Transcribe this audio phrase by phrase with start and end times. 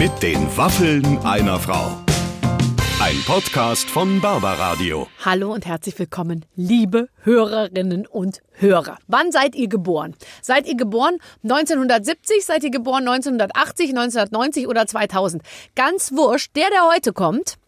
[0.00, 1.94] Mit den Waffeln einer Frau.
[3.02, 5.08] Ein Podcast von Barbaradio.
[5.22, 8.96] Hallo und herzlich willkommen, liebe Hörerinnen und Hörer.
[9.08, 10.14] Wann seid ihr geboren?
[10.40, 15.42] Seid ihr geboren 1970, seid ihr geboren 1980, 1990 oder 2000?
[15.76, 17.58] Ganz wurscht, der, der heute kommt,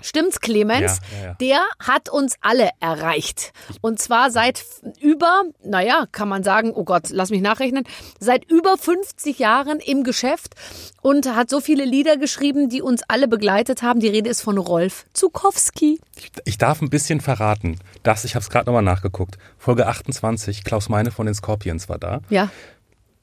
[0.00, 1.00] Stimmt's, Clemens?
[1.12, 1.34] Ja, ja, ja.
[1.34, 3.52] Der hat uns alle erreicht.
[3.80, 4.64] Und zwar seit
[5.00, 7.84] über, naja, kann man sagen, oh Gott, lass mich nachrechnen,
[8.18, 10.54] seit über 50 Jahren im Geschäft
[11.00, 14.00] und hat so viele Lieder geschrieben, die uns alle begleitet haben.
[14.00, 16.00] Die Rede ist von Rolf Zukowski.
[16.16, 17.78] Ich, ich darf ein bisschen verraten.
[18.02, 19.38] Das, ich habe es gerade nochmal nachgeguckt.
[19.58, 22.20] Folge 28, Klaus Meine von den Scorpions war da.
[22.30, 22.50] Ja.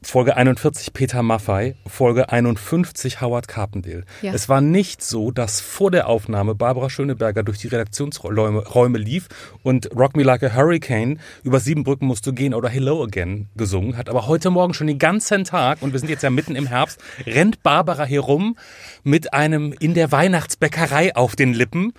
[0.04, 4.04] Folge 41 Peter Maffei, Folge 51 Howard Carpendale.
[4.24, 4.34] Ja.
[4.34, 9.28] Es war nicht so, dass vor der Aufnahme Barbara Schöneberger durch die Redaktionsräume Räume lief
[9.62, 13.50] und Rock Me Like a Hurricane über sieben Brücken musst du gehen oder Hello Again
[13.56, 14.10] gesungen hat.
[14.10, 17.00] Aber heute Morgen schon den ganzen Tag, und wir sind jetzt ja mitten im Herbst,
[17.28, 18.58] rennt Barbara hier rum
[19.04, 21.94] mit einem in der Weihnachtsbäckerei auf den Lippen.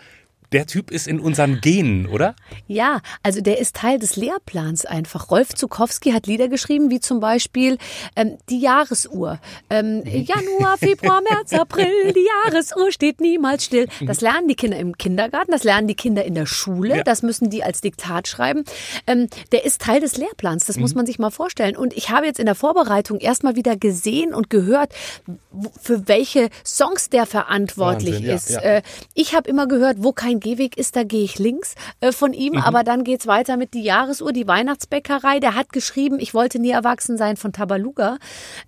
[0.52, 2.34] Der Typ ist in unseren Genen, oder?
[2.66, 5.30] Ja, also der ist Teil des Lehrplans einfach.
[5.30, 7.78] Rolf Zukowski hat Lieder geschrieben, wie zum Beispiel
[8.16, 9.38] ähm, die Jahresuhr.
[9.70, 13.88] Ähm, Januar, Februar, März, April, die Jahresuhr steht niemals still.
[14.02, 17.02] Das lernen die Kinder im Kindergarten, das lernen die Kinder in der Schule, Ja.
[17.02, 18.64] das müssen die als Diktat schreiben.
[19.06, 21.76] Ähm, der ist Teil des Lehrplans, das muss man sich mal vorstellen.
[21.76, 24.92] Und ich habe jetzt in der Vorbereitung erstmal wieder gesehen und gehört,
[25.80, 28.50] für welche Songs der verantwortlich Wahnsinn, ja, ist.
[28.50, 28.60] ja.
[28.60, 28.82] Äh,
[29.14, 32.56] ich habe immer gehört, wo kein Gehweg ist, da gehe ich links äh, von ihm.
[32.56, 35.40] Aber dann geht's weiter mit die Jahresuhr, die Weihnachtsbäckerei.
[35.40, 38.18] Der hat geschrieben, ich wollte nie erwachsen sein von Tabaluga.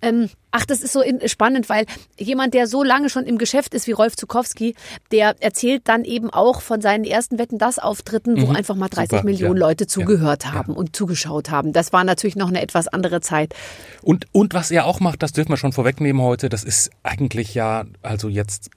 [0.01, 1.85] Ähm, ach, das ist so in, spannend, weil
[2.17, 4.75] jemand, der so lange schon im Geschäft ist wie Rolf Zukowski,
[5.11, 9.11] der erzählt dann eben auch von seinen ersten Wetten das Auftritten, wo einfach mal 30
[9.11, 9.67] Super, Millionen ja.
[9.67, 11.73] Leute zugehört haben und zugeschaut haben.
[11.73, 13.53] Das war natürlich noch eine etwas andere Zeit.
[14.01, 17.53] Und, und was er auch macht, das dürfen wir schon vorwegnehmen heute, das ist eigentlich
[17.53, 18.69] ja, also jetzt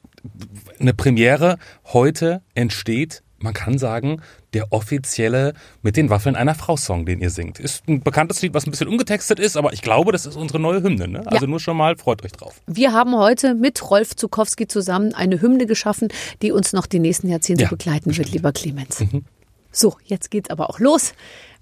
[0.80, 1.58] eine Premiere.
[1.92, 4.20] Heute entsteht, man kann sagen,
[4.54, 5.52] der offizielle
[5.82, 7.60] mit den Waffeln einer Frau Song, den ihr singt.
[7.60, 10.58] Ist ein bekanntes Lied, was ein bisschen umgetextet ist, aber ich glaube, das ist unsere
[10.58, 11.06] neue Hymne.
[11.06, 11.22] Ne?
[11.26, 12.60] Also nur schon mal, freut euch drauf.
[12.66, 16.08] Wir haben heute mit Rolf Zukowski zusammen eine Hymne geschaffen,
[16.42, 17.76] die uns noch die nächsten Jahrzehnte Ja, Mhm.
[17.76, 19.04] begleiten wird, lieber Clemens.
[19.70, 21.12] So, jetzt geht's aber auch los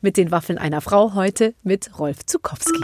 [0.00, 2.80] mit den Waffeln einer Frau heute mit Rolf Zukowski.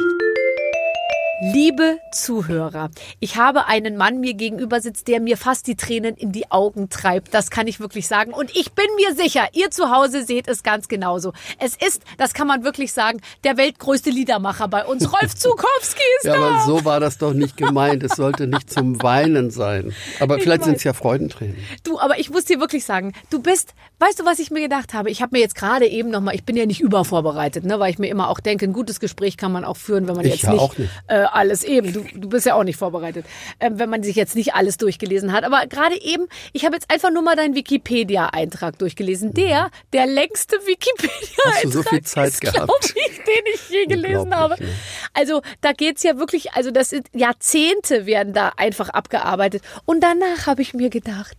[1.44, 6.30] Liebe Zuhörer, ich habe einen Mann mir gegenüber sitzt, der mir fast die Tränen in
[6.30, 7.34] die Augen treibt.
[7.34, 8.32] Das kann ich wirklich sagen.
[8.32, 11.32] Und ich bin mir sicher, ihr zu Hause seht es ganz genauso.
[11.58, 15.12] Es ist, das kann man wirklich sagen, der weltgrößte Liedermacher bei uns.
[15.20, 16.46] Rolf Zukowski ist Ja, da.
[16.46, 18.04] aber so war das doch nicht gemeint.
[18.04, 19.92] Es sollte nicht zum Weinen sein.
[20.20, 21.56] Aber Ich vielleicht sind es ja Freudentränen.
[21.82, 24.94] Du, aber ich muss dir wirklich sagen, du bist, weißt du, was ich mir gedacht
[24.94, 25.10] habe?
[25.10, 27.98] Ich habe mir jetzt gerade eben nochmal, ich bin ja nicht übervorbereitet, ne, weil ich
[27.98, 30.42] mir immer auch denke, ein gutes Gespräch kann man auch führen, wenn man Ich jetzt
[30.44, 30.88] ja nicht, auch nicht.
[31.08, 33.26] Äh, alles eben, du, du bist ja auch nicht vorbereitet,
[33.60, 35.44] ähm, wenn man sich jetzt nicht alles durchgelesen hat.
[35.44, 39.34] Aber gerade eben, ich habe jetzt einfach nur mal deinen Wikipedia-Eintrag durchgelesen.
[39.34, 42.94] Der, der längste Wikipedia-Eintrag Hast du so viel Zeit ist, gehabt?
[42.94, 44.62] ich, den ich je gelesen habe.
[44.62, 44.68] Ne?
[45.14, 49.62] Also da geht's ja wirklich, also das sind Jahrzehnte werden da einfach abgearbeitet.
[49.84, 51.36] Und danach habe ich mir gedacht,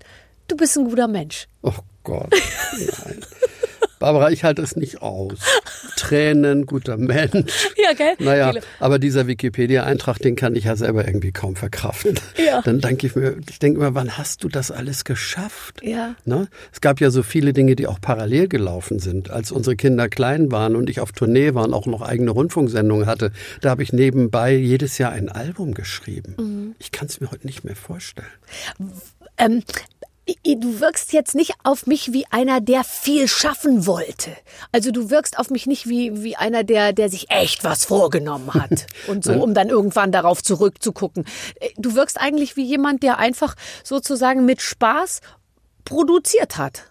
[0.47, 1.47] du bist ein guter Mensch.
[1.61, 1.73] Oh
[2.03, 2.33] Gott.
[2.77, 3.25] Nein.
[4.03, 5.31] Barbara, ich halte es nicht aus.
[5.95, 7.69] Tränen, guter Mensch.
[7.81, 8.15] Ja, gell?
[8.19, 12.19] Naja, Viele- aber dieser Wikipedia-Eintrag, den kann ich ja selber irgendwie kaum verkraften.
[12.37, 12.61] Ja.
[12.61, 15.79] Dann denke ich mir, ich denke immer, wann hast du das alles geschafft?
[15.83, 16.15] Ja.
[16.25, 16.49] Ne?
[16.73, 19.29] Es gab ja so viele Dinge, die auch parallel gelaufen sind.
[19.31, 23.05] Als unsere Kinder klein waren und ich auf Tournee war und auch noch eigene Rundfunksendungen
[23.05, 23.31] hatte,
[23.61, 26.35] da habe ich nebenbei jedes Jahr ein Album geschrieben.
[26.37, 26.75] Mhm.
[26.77, 28.27] Ich kann es mir heute nicht mehr vorstellen.
[29.37, 29.63] Ähm,
[30.45, 34.31] du wirkst jetzt nicht auf mich wie einer, der viel schaffen wollte.
[34.71, 38.53] Also du wirkst auf mich nicht wie, wie einer, der, der sich echt was vorgenommen
[38.53, 38.87] hat.
[39.07, 41.25] Und so, um dann irgendwann darauf zurückzugucken.
[41.59, 45.21] Äh, Du wirkst eigentlich wie jemand, der einfach sozusagen mit Spaß
[45.83, 46.83] produziert hat.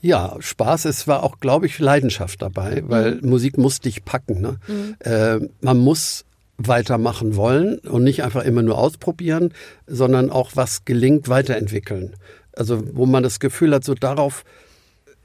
[0.00, 0.84] Ja, Spaß.
[0.84, 4.40] Es war auch, glaube ich, Leidenschaft dabei, weil Musik muss dich packen.
[4.40, 4.58] Ne?
[5.00, 6.24] Äh, man muss
[6.58, 9.52] weitermachen wollen und nicht einfach immer nur ausprobieren,
[9.86, 12.14] sondern auch was gelingt, weiterentwickeln.
[12.52, 14.44] Also wo man das Gefühl hat, so darauf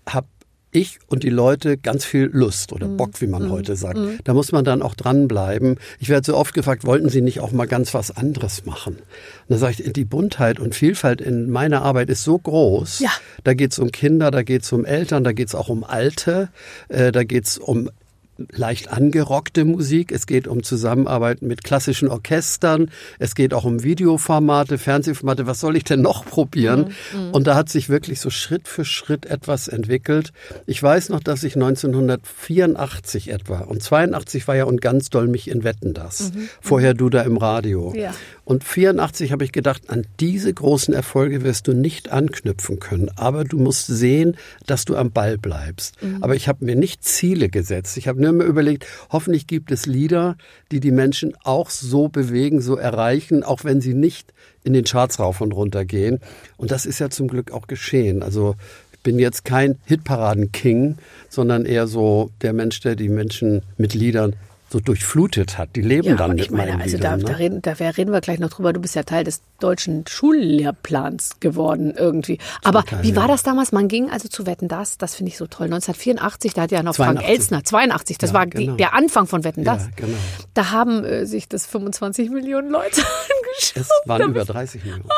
[0.06, 0.26] hab
[0.72, 4.00] ich und die Leute ganz viel Lust oder Bock, wie man heute sagt.
[4.24, 5.78] Da muss man dann auch dranbleiben.
[6.00, 8.96] Ich werde so oft gefragt, wollten Sie nicht auch mal ganz was anderes machen?
[8.96, 9.04] Und
[9.50, 13.00] dann sage ich, die Buntheit und Vielfalt in meiner Arbeit ist so groß.
[13.00, 13.12] Ja.
[13.44, 16.50] Da geht's um Kinder, da geht's um Eltern, da geht's auch um Alte,
[16.88, 17.90] äh, da geht's um
[18.38, 20.12] leicht angerockte Musik.
[20.12, 22.90] Es geht um Zusammenarbeit mit klassischen Orchestern.
[23.20, 25.48] Es geht auch um Videoformate, Fernsehformate.
[25.48, 26.94] Was soll ich denn noch probieren?
[27.32, 30.32] Und da hat sich wirklich so Schritt für Schritt etwas entwickelt.
[30.66, 35.50] Ich weiß noch, dass ich 1984 etwa und 82 war ja und ganz doll mich
[35.50, 36.32] in Wetten das.
[36.62, 37.94] Vorher du da im Radio.
[37.96, 38.14] Ja.
[38.44, 43.10] Und 84 habe ich gedacht, an diese großen Erfolge wirst du nicht anknüpfen können.
[43.16, 44.36] Aber du musst sehen,
[44.66, 46.02] dass du am Ball bleibst.
[46.02, 46.18] Mhm.
[46.22, 47.98] Aber ich habe mir nicht Ziele gesetzt.
[47.98, 50.38] Ich habe nur immer überlegt, hoffentlich gibt es Lieder,
[50.72, 54.34] die die Menschen auch so bewegen, so erreichen, auch wenn sie nicht
[54.64, 56.20] in den Charts rauf und runter gehen.
[56.58, 58.24] Und das ist ja zum Glück auch geschehen.
[58.24, 58.56] Also
[58.92, 60.98] ich bin jetzt kein Hitparaden-King,
[61.30, 64.36] sondern eher so der Mensch, der die Menschen mit Liedern
[64.72, 65.76] so durchflutet hat.
[65.76, 67.32] Die leben ja, dann mit ich meine, meinen also Liedern, da, ne?
[67.32, 68.72] da, reden, da reden wir gleich noch drüber.
[68.74, 72.38] Du bist ja Teil des deutschen Schullehrplans geworden irgendwie.
[72.64, 73.28] Aber Teil, wie war ja.
[73.30, 73.72] das damals?
[73.72, 74.98] Man ging also zu Wetten das.
[74.98, 75.66] Das finde ich so toll.
[75.66, 77.20] 1984, da hat ja noch 82.
[77.26, 78.18] Frank Elsner 82.
[78.18, 78.72] Das Ja, war genau.
[78.72, 79.90] die, der Anfang von Wetten Ja, das.
[79.96, 80.18] genau.
[80.54, 83.76] Da haben äh, sich das 25 Millionen Leute angeschaut.
[83.76, 85.06] Es waren über bist- 30 Millionen.
[85.06, 85.10] Oh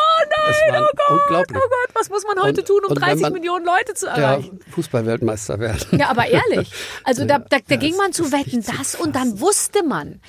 [0.71, 1.57] nein, oh Gott, unglaublich.
[1.57, 3.93] oh Gott, was muss man heute Und- tun, um und wenn 30 man- Millionen Leute
[3.93, 4.59] zu Ja, erreichen?
[4.71, 5.99] Fußballweltmeister werden.
[5.99, 6.71] Ja, aber ehrlich.
[7.05, 10.19] Also da, da, da Ja, ging man zu Wetten das und dann wusste man,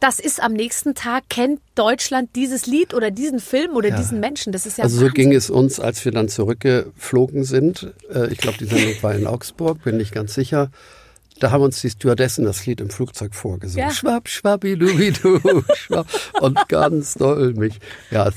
[0.00, 4.52] das ist am nächsten Tag, kennt Deutschland dieses Lied oder diesen Film oder diesen Menschen.
[4.52, 7.92] Das ist ja Also so ging es uns, als wir dann zurückgeflogen sind.
[8.12, 10.72] Äh, Ich glaube, die Sendung war in Augsburg, bin nicht ganz sicher.
[11.38, 13.86] Da haben uns die Stewardessen das Lied im Flugzeug vorgesungen.
[13.88, 13.94] Ja.
[13.94, 15.40] Schwapp, schwappidubidu,
[15.74, 16.06] schwapp.
[16.40, 17.78] Und ganz doll mich.
[18.10, 18.30] Ja,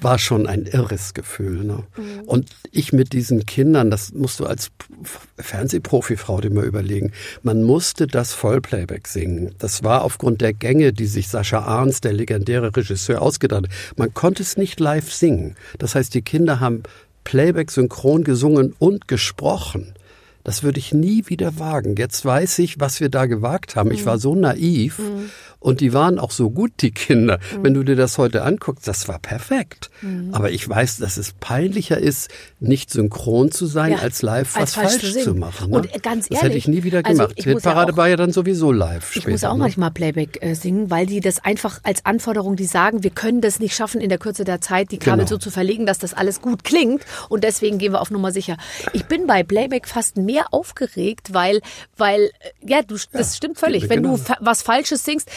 [0.00, 1.64] war schon ein irres Gefühl.
[1.64, 1.84] Ne?
[1.96, 2.20] Mhm.
[2.26, 4.70] Und ich mit diesen Kindern, das musst du als
[5.38, 7.12] Fernsehprofifrau dir mal überlegen.
[7.42, 9.54] Man musste das Vollplayback singen.
[9.58, 13.70] Das war aufgrund der Gänge, die sich Sascha Arns, der legendäre Regisseur, ausgedacht hat.
[13.96, 15.56] Man konnte es nicht live singen.
[15.78, 16.82] Das heißt, die Kinder haben
[17.24, 19.94] Playback synchron gesungen und gesprochen.
[20.44, 21.96] Das würde ich nie wieder wagen.
[21.96, 23.90] Jetzt weiß ich, was wir da gewagt haben.
[23.90, 25.00] Ich war so naiv
[25.66, 27.40] und die waren auch so gut, die Kinder.
[27.60, 29.90] Wenn du dir das heute anguckst, das war perfekt.
[30.30, 32.30] Aber ich weiß, dass es peinlicher ist,
[32.60, 35.24] nicht synchron zu sein, Ja, als live als was falsch zu falsch singen.
[35.24, 35.70] zu machen.
[35.70, 35.76] Ne?
[35.78, 37.32] Und, äh, ganz das hätte ehrlich, ich nie wieder also gemacht.
[37.36, 39.10] ich muss ja Hitparade auch- war ja dann sowieso live.
[39.16, 39.58] Ich später, muss auch ne?
[39.58, 43.58] manchmal Playback äh, singen, weil die das einfach als Anforderung, die sagen, wir können das
[43.58, 45.28] nicht schaffen, in der Kürze der Zeit die Kabel Genau.
[45.30, 47.04] so zu verlegen, dass das alles gut klingt.
[47.28, 48.56] Und deswegen gehen wir auf Nummer sicher.
[48.92, 51.60] Ich bin bei Playback fast mehr aufgeregt, weil,
[51.96, 52.30] weil, äh,
[52.70, 53.88] ja, du, das stimmt völlig.
[53.88, 54.24] Wenn du genauso.
[54.24, 55.28] fa- was Falsches singst,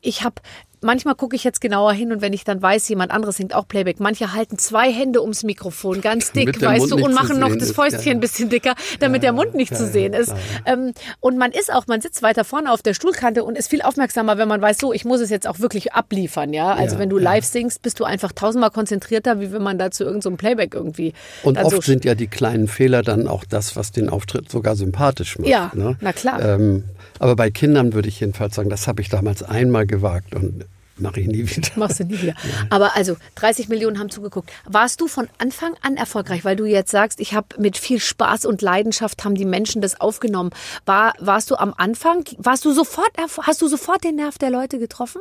[0.00, 0.42] ich habe
[0.86, 3.66] Manchmal gucke ich jetzt genauer hin und wenn ich dann weiß, jemand anderes singt auch
[3.66, 3.98] Playback.
[3.98, 7.72] Manche halten zwei Hände ums Mikrofon, ganz dick, weißt du, und machen noch das.
[7.72, 8.12] Fäustchen Ja, ja.
[8.12, 10.32] ein bisschen dicker, damit der Mund nicht zu sehen ist.
[10.64, 13.82] Ähm, und man ist auch, man sitzt weiter vorne auf der Stuhlkante und ist viel
[13.82, 16.72] aufmerksamer, wenn man weiß, so, ich muss es jetzt auch wirklich abliefern, ja.
[16.72, 17.24] Also Ja, wenn du ja.
[17.24, 20.74] live singst, bist du einfach tausendmal konzentrierter, wie wenn man da zu irgendeinem so Playback
[20.74, 21.12] irgendwie.
[21.42, 24.76] Und oft so sind ja die kleinen Fehler dann auch das, was den Auftritt sogar
[24.76, 25.48] sympathisch macht.
[25.48, 25.96] Ja, ne?
[26.00, 26.40] na klar.
[26.40, 26.84] Ähm,
[27.18, 30.64] aber bei Kindern würde ich jedenfalls sagen, das habe ich damals einmal gewagt und
[30.98, 31.68] mache ich nie wieder.
[31.76, 32.34] Machst du nie wieder.
[32.70, 34.50] Aber also 30 Millionen haben zugeguckt.
[34.64, 38.46] Warst du von Anfang an erfolgreich, weil du jetzt sagst, ich habe mit viel Spaß
[38.46, 40.50] und Leidenschaft haben die Menschen das aufgenommen.
[40.84, 43.10] War, warst du am Anfang, warst du sofort,
[43.42, 45.20] hast du sofort den Nerv der Leute getroffen?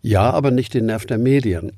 [0.00, 1.72] Ja, aber nicht den Nerv der Medien.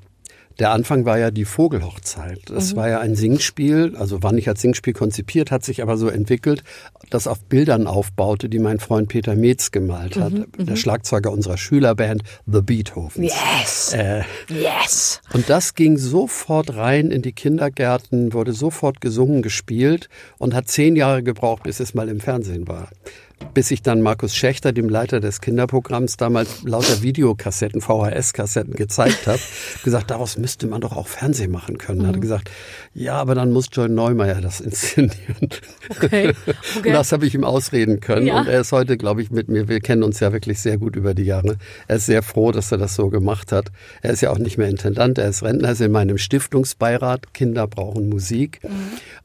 [0.59, 2.39] Der Anfang war ja die Vogelhochzeit.
[2.47, 2.77] Das Mhm.
[2.77, 6.63] war ja ein Singspiel, also war nicht als Singspiel konzipiert, hat sich aber so entwickelt,
[7.09, 11.57] das auf Bildern aufbaute, die mein Freund Peter Metz gemalt hat, Mhm, der Schlagzeuger unserer
[11.57, 13.33] Schülerband The Beethovens.
[13.33, 13.93] Yes.
[13.93, 15.21] Äh, Yes.
[15.33, 20.95] Und das ging sofort rein in die Kindergärten, wurde sofort gesungen, gespielt und hat zehn
[20.95, 22.89] Jahre gebraucht, bis es mal im Fernsehen war.
[23.53, 29.39] Bis ich dann Markus Schächter, dem Leiter des Kinderprogramms, damals lauter Videokassetten, VHS-Kassetten gezeigt habe,
[29.83, 32.01] gesagt, daraus müsste man doch auch Fernsehen machen können.
[32.01, 32.07] Mhm.
[32.07, 32.51] Hat er gesagt,
[32.93, 35.49] ja, aber dann muss John Neumeier das inszenieren.
[35.89, 36.33] Okay.
[36.77, 36.89] Okay.
[36.89, 38.27] Und das habe ich ihm ausreden können.
[38.27, 38.39] Ja.
[38.39, 40.95] Und er ist heute, glaube ich, mit mir, wir kennen uns ja wirklich sehr gut
[40.95, 41.57] über die Jahre.
[41.87, 43.71] Er ist sehr froh, dass er das so gemacht hat.
[44.01, 47.33] Er ist ja auch nicht mehr Intendant, er ist Rentner, er ist in meinem Stiftungsbeirat.
[47.33, 48.59] Kinder brauchen Musik.
[48.63, 48.69] Mhm.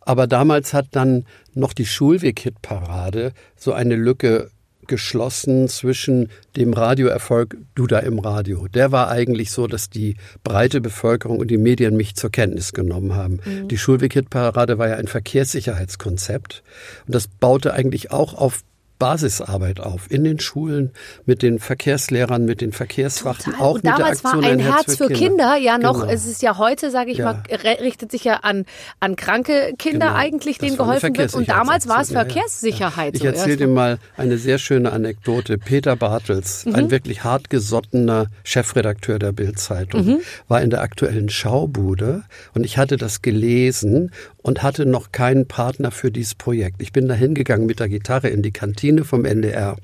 [0.01, 1.25] Aber damals hat dann
[1.61, 4.51] noch die Schulweg-Hit-Parade so eine Lücke
[4.91, 8.67] geschlossen zwischen dem Radioerfolg Du da im Radio.
[8.67, 13.15] Der war eigentlich so, dass die breite Bevölkerung und die Medien mich zur Kenntnis genommen
[13.15, 13.39] haben.
[13.69, 16.65] Die Schulweg-Hit-Parade war ja ein Verkehrssicherheitskonzept
[17.07, 18.63] und das baute eigentlich auch auf
[19.01, 20.93] Basisarbeit auf in den Schulen
[21.27, 23.61] mit den Verkehrslehrern, mit den Verkehrswachten, Total.
[23.67, 26.13] auch und mit der damals Aktion war ein Herz für Kinder, ja noch, Genau.
[26.13, 27.33] es ist ja heute, sage ich Ja.
[27.33, 27.43] mal,
[27.83, 28.65] richtet sich ja an,
[29.01, 30.19] an kranke Kinder Genau.
[30.19, 31.35] eigentlich, denen geholfen wird.
[31.35, 32.91] Und damals war es Verkehrssicherheitsaktion, ja, ja.
[32.91, 33.17] Verkehrssicherheit.
[33.17, 33.81] Ich erzähle dir mal.
[33.97, 35.57] mal eine sehr schöne Anekdote.
[35.59, 36.75] Peter Bartels, Mhm.
[36.75, 40.19] ein wirklich hartgesottener Chefredakteur der Bild-Zeitung, Mhm.
[40.47, 42.23] war in der aktuellen Schaubude
[42.55, 44.11] und ich hatte das gelesen
[44.43, 46.83] und hatte noch keinen Partner für dieses Projekt.
[46.83, 49.77] Ich bin da hingegangen mit der Gitarre in die Kantine vom NDR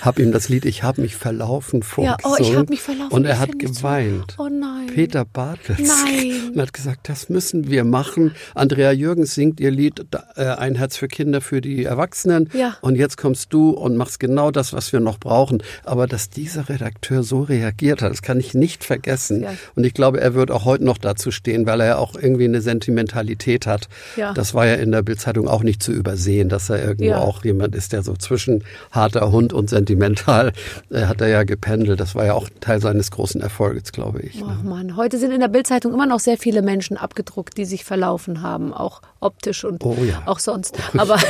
[0.00, 2.18] habe ihm das Lied Ich habe mich verlaufen vorgesungen.
[2.22, 3.12] Ja, oh, ich habe mich verlaufen.
[3.12, 4.34] Und er hat geweint.
[4.36, 4.44] So.
[4.44, 4.86] Oh nein.
[4.94, 5.80] Peter Bartels.
[5.80, 6.52] Nein.
[6.54, 8.34] Und hat gesagt, das müssen wir machen.
[8.54, 10.06] Andrea Jürgens singt ihr Lied
[10.36, 12.50] äh, Ein Herz für Kinder für die Erwachsenen.
[12.52, 12.76] Ja.
[12.80, 15.62] Und jetzt kommst du und machst genau das, was wir noch brauchen.
[15.84, 19.42] Aber dass dieser Redakteur so reagiert hat, das kann ich nicht vergessen.
[19.42, 19.54] Ja.
[19.74, 22.44] Und ich glaube, er wird auch heute noch dazu stehen, weil er ja auch irgendwie
[22.44, 23.88] eine Sentimentalität hat.
[24.16, 24.32] Ja.
[24.32, 27.74] Das war ja in der Bildzeitung auch nicht zu übersehen, dass er irgendwo auch jemand
[27.74, 30.52] ist, der so zwischen harter Hund und sentimental
[30.90, 31.98] äh, hat er ja gependelt.
[31.98, 34.42] Das war ja auch Teil seines großen Erfolges, glaube ich.
[34.46, 37.84] Ach Mann, heute sind in der Bildzeitung immer noch sehr viele Menschen abgedruckt, die sich
[37.84, 40.22] verlaufen haben, auch optisch und Oh ja.
[40.26, 40.76] auch sonst.
[40.96, 41.18] Aber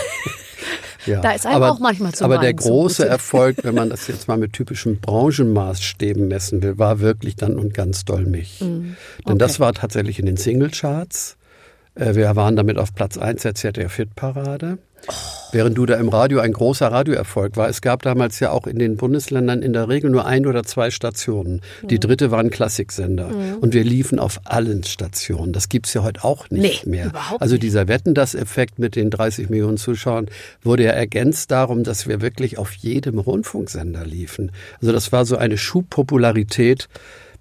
[1.06, 1.21] Ja.
[1.21, 4.26] Da ist einem auch manchmal zu Aber der so große Erfolg, wenn man das jetzt
[4.28, 8.59] mal mit typischen Branchenmaßstäben messen will, war wirklich dann und ganz doll mich.
[8.59, 11.37] Denn das war tatsächlich in den Singlecharts.
[11.97, 14.79] Äh, Wir waren damit auf Platz 1 der ZDF-Hit-Parade.
[15.53, 17.69] Während du da im Radio ein großer Radioerfolg war.
[17.69, 20.91] Es gab damals ja auch in den Bundesländern in der Regel nur ein oder zwei
[20.91, 21.61] Stationen.
[21.88, 23.31] Die dritte war ein Klassiksender.
[23.61, 25.53] Und wir liefen auf allen Stationen.
[25.53, 27.07] Das gibt's ja heute auch nicht Nee, mehr.
[27.07, 30.26] überhaupt Also dieser Wetten, das Effekt mit den 30 Millionen Zuschauern
[30.62, 34.50] wurde ja ergänzt darum, dass wir wirklich auf jedem Rundfunksender liefen.
[34.81, 36.88] Also das war so eine Schubpopularität,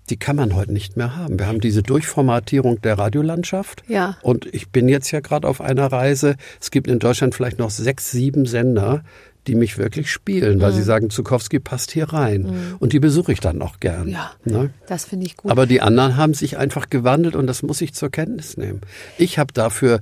[0.09, 1.39] die kann man heute nicht mehr haben.
[1.39, 3.83] Wir haben diese Durchformatierung der Radiolandschaft.
[3.87, 4.17] Ja.
[4.21, 6.35] Und ich bin jetzt ja gerade auf einer Reise.
[6.61, 9.03] Es gibt in Deutschland vielleicht noch sechs, sieben Sender,
[9.47, 10.61] die mich wirklich spielen, Mhm.
[10.61, 12.75] weil sie sagen, Zukowski passt hier rein.
[12.79, 14.07] Und die besuche ich dann auch gern.
[14.07, 14.71] ja, Ne?
[14.87, 15.51] das finde ich gut.
[15.51, 18.81] Aber die anderen haben sich einfach gewandelt und das muss ich zur Kenntnis nehmen.
[19.19, 19.99] Ich habe dafür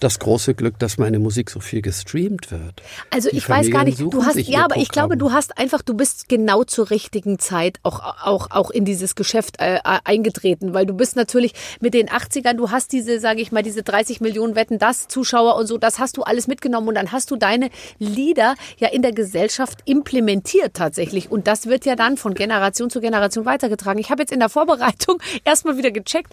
[0.00, 2.82] das große Glück, dass meine Musik so viel gestreamt wird.
[3.10, 5.30] Also Die ich weiß gar Familien nicht, du hast, ja, aber ich glaube, Programm.
[5.30, 9.56] du hast einfach, du bist genau zur richtigen Zeit auch, auch, auch in dieses Geschäft
[9.58, 13.62] äh, eingetreten, weil du bist natürlich mit den 80ern, du hast diese, sage ich mal,
[13.62, 17.12] diese 30 Millionen Wetten, das Zuschauer und so, das hast du alles mitgenommen und dann
[17.12, 22.16] hast du deine Lieder ja in der Gesellschaft implementiert tatsächlich und das wird ja dann
[22.16, 23.98] von Generation zu Generation weitergetragen.
[23.98, 26.32] Ich habe jetzt in der Vorbereitung erstmal wieder gecheckt,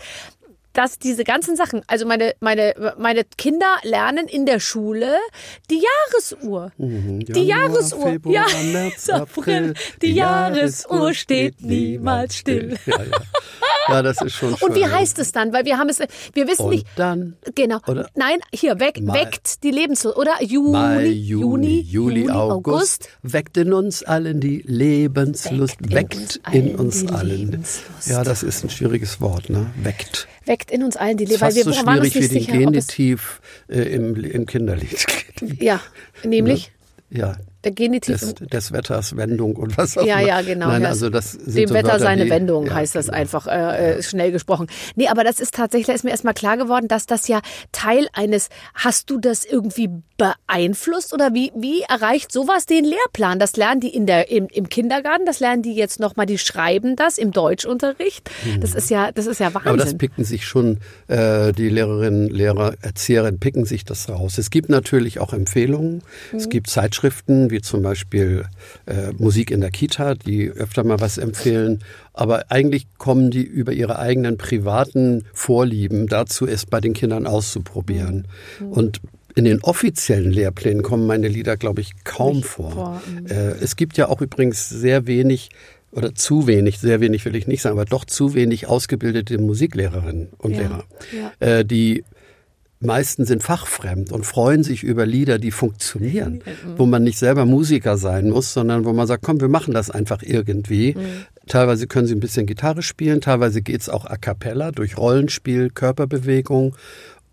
[0.75, 5.15] dass diese ganzen Sachen, also meine, meine, meine Kinder lernen in der Schule
[5.69, 6.71] die Jahresuhr.
[6.77, 8.07] Die Januar, Jahresuhr.
[8.07, 9.69] Februar, ja, März, April.
[9.69, 9.73] April.
[10.01, 12.77] Die Jahresuhr steht niemals still.
[12.85, 13.17] Ja, ja.
[13.87, 14.69] ja, das ist schon schön.
[14.69, 15.53] Und wie heißt es dann?
[15.53, 15.99] Weil wir haben es,
[16.33, 16.87] wir wissen Und nicht.
[16.95, 17.79] dann Genau.
[17.87, 18.09] Oder?
[18.15, 19.13] Nein, hier, Mai.
[19.13, 20.17] weckt die Lebenslust.
[20.17, 25.77] Oder Juni, Mai, Juni, Juli, August, weckt in uns allen die Lebenslust.
[25.81, 28.11] Weckt Weckt in in uns uns allen die.
[28.11, 29.67] Ja, das ist ein schwieriges Wort, ne?
[29.81, 30.27] Weckt.
[30.45, 32.57] Weckt in uns allen die fast Weil so wir uns schwierig wie nicht den sicher,
[32.71, 35.05] Genitiv äh, im, im Kinderlied.
[35.59, 35.81] Ja,
[36.23, 36.71] nämlich?
[37.09, 37.35] Ja,
[37.65, 38.19] der Genitiv.
[38.19, 40.27] des, des Wetters Wendung und was auch Ja, immer.
[40.27, 40.67] ja, genau.
[40.67, 40.89] Nein, ja.
[40.89, 43.17] also das sind Dem so Wetter Wörter, seine die, Wendung ja, heißt das genau.
[43.17, 44.67] einfach äh, äh, schnell gesprochen.
[44.95, 47.41] Nee, aber das ist tatsächlich, da ist mir erstmal klar geworden, dass das ja
[47.71, 53.39] Teil eines, hast du das irgendwie beeinflusst oder wie, wie erreicht sowas den Lehrplan?
[53.39, 56.95] Das lernen die in der, im, im Kindergarten, das lernen die jetzt nochmal, die schreiben
[56.95, 58.29] das im Deutschunterricht.
[58.61, 59.61] Das ist ja, das ist ja Wahnsinn.
[59.63, 59.67] Mhm.
[59.67, 64.37] Aber das picken sich schon, äh, die Lehrerinnen, Lehrer, Erzieherinnen picken sich das raus.
[64.37, 66.01] Es gibt natürlich auch Empfehlungen.
[66.31, 66.37] Mhm.
[66.37, 68.45] Es gibt Zeitschriften, wie zum Beispiel
[68.85, 71.79] äh, Musik in der Kita, die öfter mal was empfehlen.
[72.13, 78.27] Aber eigentlich kommen die über ihre eigenen privaten Vorlieben dazu, es bei den Kindern auszuprobieren.
[78.59, 78.67] Mhm.
[78.67, 79.01] Und
[79.35, 82.71] in den offiziellen Lehrplänen kommen meine Lieder, glaube ich, kaum Nicht vor.
[82.71, 83.25] vor, mhm.
[83.27, 85.49] Äh, es gibt ja auch übrigens sehr wenig
[85.91, 90.27] oder zu wenig, sehr wenig will ich nicht sagen, aber doch zu wenig ausgebildete Musiklehrerinnen
[90.37, 90.83] und Ja, Lehrer,
[91.39, 91.59] ja.
[91.59, 92.03] äh, die
[92.79, 96.41] meisten sind fachfremd und freuen sich über Lieder, die funktionieren,
[96.77, 99.89] wo man nicht selber Musiker sein muss, sondern wo man sagt, komm, wir machen das
[99.89, 100.95] einfach irgendwie.
[101.47, 106.75] Teilweise können sie ein bisschen Gitarre spielen, teilweise geht's auch a cappella durch Rollenspiel, Körperbewegung.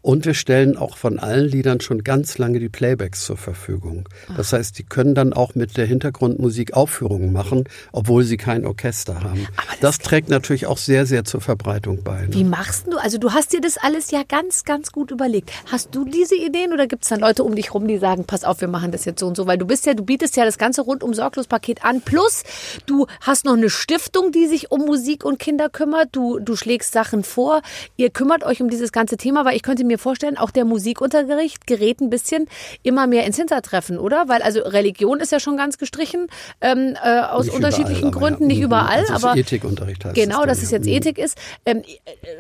[0.03, 4.09] Und wir stellen auch von allen Liedern schon ganz lange die Playbacks zur Verfügung.
[4.37, 9.23] Das heißt, die können dann auch mit der Hintergrundmusik Aufführungen machen, obwohl sie kein Orchester
[9.23, 9.47] haben.
[9.81, 12.23] Das, trägt natürlich auch sehr, sehr zur Verbreitung bei.
[12.23, 12.35] Ne?
[12.35, 12.99] Wie machst du?
[12.99, 15.53] Also du hast dir das alles ja ganz, ganz gut überlegt.
[15.71, 18.43] Hast du diese Ideen oder gibt es dann Leute um dich rum, die sagen, pass
[18.43, 19.47] auf, wir machen das jetzt so und so?
[19.47, 22.01] Weil du bist ja, du bietest ja das ganze rundum sorglos Paket an.
[22.01, 22.43] Plus
[22.87, 26.09] du hast noch eine Stiftung, die sich um Musik und Kinder kümmert.
[26.11, 27.63] Du, du schlägst Sachen vor.
[27.97, 31.67] Ihr kümmert euch um dieses ganze Thema, weil ich könnte mir vorstellen, auch der Musikunterricht
[31.67, 32.47] gerät ein bisschen
[32.83, 34.29] immer mehr ins Hintertreffen, oder?
[34.29, 36.27] Weil also Religion ist ja schon ganz gestrichen
[36.61, 38.49] ähm, äh, aus Nicht unterschiedlichen überall, Gründen, ja.
[38.49, 38.65] nicht Mhm.
[38.65, 40.79] überall, Also aber Ethikunterricht heißt Genau, dann, dass es ja.
[40.79, 40.93] jetzt Mhm.
[40.93, 41.37] Ethik ist.
[41.67, 41.83] Ähm,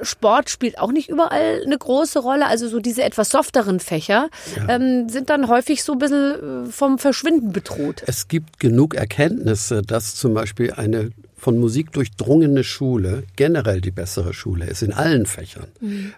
[0.02, 2.46] Sport spielt auch nicht überall eine große Rolle.
[2.46, 4.28] Also so diese etwas softeren Fächer
[4.68, 8.02] ähm, sind dann häufig so ein bisschen äh, vom Verschwinden bedroht.
[8.06, 11.10] Es gibt genug Erkenntnisse, dass zum Beispiel eine
[11.42, 15.66] von Musik durchdrungene Schule generell die bessere Schule ist, in allen Fächern,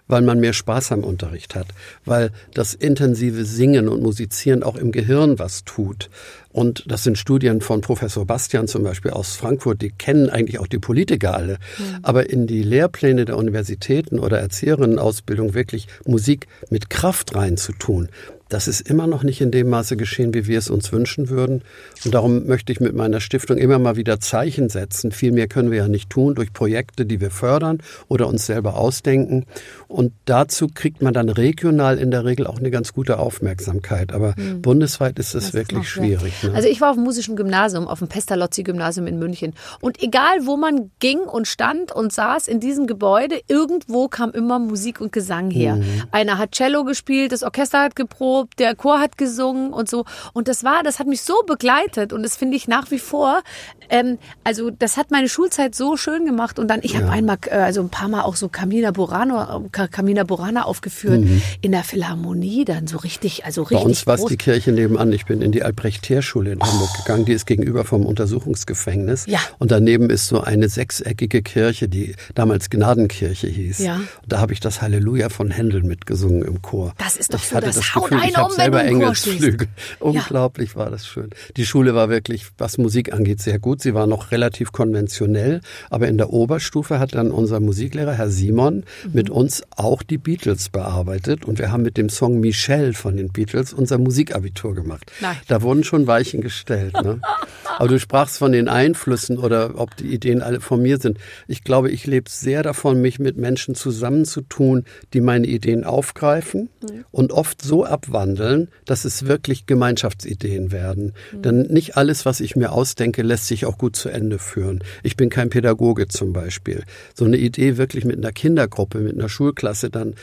[0.07, 1.65] weil man mehr Spaß am Unterricht hat,
[2.05, 6.11] weil das intensive Singen und Musizieren auch im Gehirn was tut.
[6.51, 10.67] Und das sind Studien von Professor Bastian zum Beispiel aus Frankfurt, die kennen eigentlich auch
[10.67, 11.53] die Politiker alle.
[11.79, 11.99] Mhm.
[12.03, 18.09] Aber in die Lehrpläne der Universitäten oder Erzieherinnenausbildung wirklich Musik mit Kraft reinzutun,
[18.49, 21.63] das ist immer noch nicht in dem Maße geschehen, wie wir es uns wünschen würden.
[22.03, 25.11] Und darum möchte ich mit meiner Stiftung immer mal wieder Zeichen setzen.
[25.11, 28.75] Viel mehr können wir ja nicht tun durch Projekte, die wir fördern oder uns selber
[28.75, 29.45] ausdenken.
[29.87, 34.13] Und dazu kriegt man dann regional in der Regel auch eine ganz gute Aufmerksamkeit.
[34.13, 34.61] Aber mhm.
[34.61, 36.43] bundesweit ist es wirklich ist schwierig.
[36.43, 36.53] Ne?
[36.53, 39.53] Also ich war auf dem musischen Gymnasium, auf dem Pestalozzi-Gymnasium in München.
[39.81, 44.59] Und egal, wo man ging und stand und saß in diesem Gebäude, irgendwo kam immer
[44.59, 45.77] Musik und Gesang her.
[45.77, 46.03] Mhm.
[46.11, 50.05] Einer hat Cello gespielt, das Orchester hat geprobt, der Chor hat gesungen und so.
[50.33, 53.41] Und das war, das hat mich so begleitet und das finde ich nach wie vor,
[53.89, 56.59] ähm, also das hat meine Schulzeit so schön gemacht.
[56.59, 57.01] Und dann, ich ja.
[57.01, 61.41] habe einmal, äh, also ein paar Mal auch so Camina Burano, Camina Burana aufgeführt mhm.
[61.61, 63.79] in der Philharmonie, dann so richtig, also richtig.
[63.79, 65.11] Bei uns war es die Kirche nebenan.
[65.13, 66.65] Ich bin in die Albrecht-Heer-Schule in oh.
[66.65, 67.25] Hamburg gegangen.
[67.25, 69.25] Die ist gegenüber vom Untersuchungsgefängnis.
[69.27, 69.39] Ja.
[69.59, 73.79] Und daneben ist so eine sechseckige Kirche, die damals Gnadenkirche hieß.
[73.79, 73.95] Ja.
[73.95, 76.93] Und da habe ich das Halleluja von Händel mitgesungen im Chor.
[76.97, 79.67] Das ist doch ich so das, das Gefühl, ich habe selber Engelsflügel.
[79.99, 80.75] Unglaublich ja.
[80.77, 81.29] war das schön.
[81.57, 83.74] Die Schule war wirklich, was Musik angeht, sehr gut.
[83.81, 88.77] Sie war noch relativ konventionell, aber in der Oberstufe hat dann unser Musiklehrer, Herr Simon,
[88.77, 89.11] mhm.
[89.13, 93.31] mit uns auch die Beatles bearbeitet und wir haben mit dem Song Michelle von den
[93.31, 95.11] Beatles unser Musikabitur gemacht.
[95.21, 95.37] Nein.
[95.47, 96.93] Da wurden schon Weichen gestellt.
[97.01, 97.19] Ne?
[97.77, 101.17] aber du sprachst von den Einflüssen oder ob die Ideen alle von mir sind.
[101.47, 107.05] Ich glaube, ich lebe sehr davon, mich mit Menschen zusammenzutun, die meine Ideen aufgreifen mhm.
[107.11, 111.13] und oft so abwandeln, dass es wirklich Gemeinschaftsideen werden.
[111.31, 111.41] Mhm.
[111.41, 114.83] Denn nicht alles, was ich mir ausdenke, lässt sich auch gut zu Ende führen.
[115.03, 116.83] Ich bin kein Pädagoge zum Beispiel.
[117.13, 120.15] So eine Idee wirklich mit einer Kindergruppe, mit einer Schulklasse dann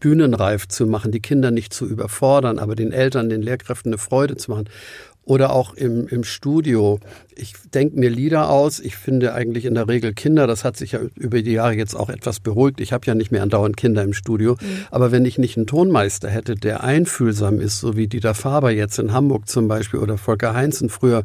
[0.00, 4.36] bühnenreif zu machen, die Kinder nicht zu überfordern, aber den Eltern, den Lehrkräften eine Freude
[4.36, 4.68] zu machen
[5.24, 7.00] oder auch im, im Studio.
[7.34, 8.78] Ich denke mir Lieder aus.
[8.78, 11.94] Ich finde eigentlich in der Regel Kinder, das hat sich ja über die Jahre jetzt
[11.94, 12.80] auch etwas beruhigt.
[12.80, 14.56] Ich habe ja nicht mehr andauernd Kinder im Studio.
[14.60, 14.66] Mhm.
[14.90, 18.98] Aber wenn ich nicht einen Tonmeister hätte, der einfühlsam ist, so wie Dieter Faber jetzt
[18.98, 21.24] in Hamburg zum Beispiel oder Volker Heinzen früher,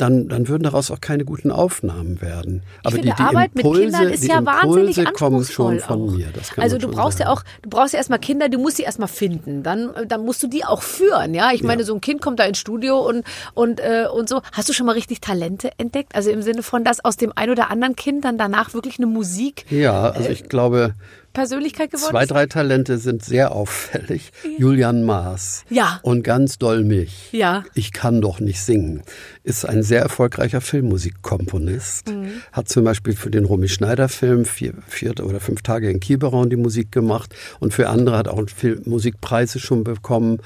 [0.00, 2.62] dann, dann würden daraus auch keine guten Aufnahmen werden.
[2.82, 6.12] Aber finde, die, die Arbeit Impulse, mit Kindern ist ja wahnsinnig kommen schon von auch.
[6.12, 6.28] mir.
[6.56, 7.28] also du brauchst sagen.
[7.28, 9.62] ja auch, du brauchst ja erstmal Kinder, du musst sie erstmal finden.
[9.62, 11.34] Dann, dann musst du die auch führen.
[11.34, 11.86] Ja, ich meine, ja.
[11.86, 14.40] so ein Kind kommt da ins Studio und und äh, und so.
[14.52, 16.14] Hast du schon mal richtig Talente entdeckt?
[16.14, 19.06] Also im Sinne von, dass aus dem ein oder anderen Kind dann danach wirklich eine
[19.06, 19.66] Musik.
[19.70, 20.94] Ja, also ich glaube,
[21.32, 24.32] Persönlichkeit geworden Zwei, drei Talente sind sehr auffällig.
[24.42, 24.50] Ja.
[24.58, 25.64] Julian Maas.
[25.70, 26.00] Ja.
[26.02, 27.30] Und ganz doll mich.
[27.32, 27.64] Ja.
[27.74, 29.02] Ich kann doch nicht singen.
[29.44, 32.08] Ist ein sehr erfolgreicher Filmmusikkomponist.
[32.08, 32.30] Mhm.
[32.52, 36.44] Hat zum Beispiel für den Romy Schneider Film vier, vier oder fünf Tage in Kiberau
[36.44, 38.42] die Musik gemacht und für andere hat auch
[38.84, 40.38] Musikpreise schon bekommen.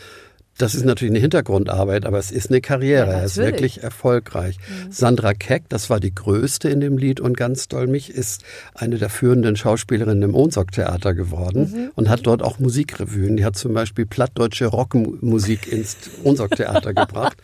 [0.58, 3.10] Das ist natürlich eine Hintergrundarbeit, aber es ist eine Karriere.
[3.10, 4.58] Ja, er ist wirklich erfolgreich.
[4.58, 4.92] Mhm.
[4.92, 8.98] Sandra Keck, das war die größte in dem Lied und ganz doll mich, ist eine
[8.98, 11.90] der führenden Schauspielerinnen im Ohnsorg-Theater geworden mhm.
[11.96, 13.36] und hat dort auch Musikrevuen.
[13.36, 17.36] Die hat zum Beispiel plattdeutsche Rockmusik ins Ohnsorg-Theater gebracht.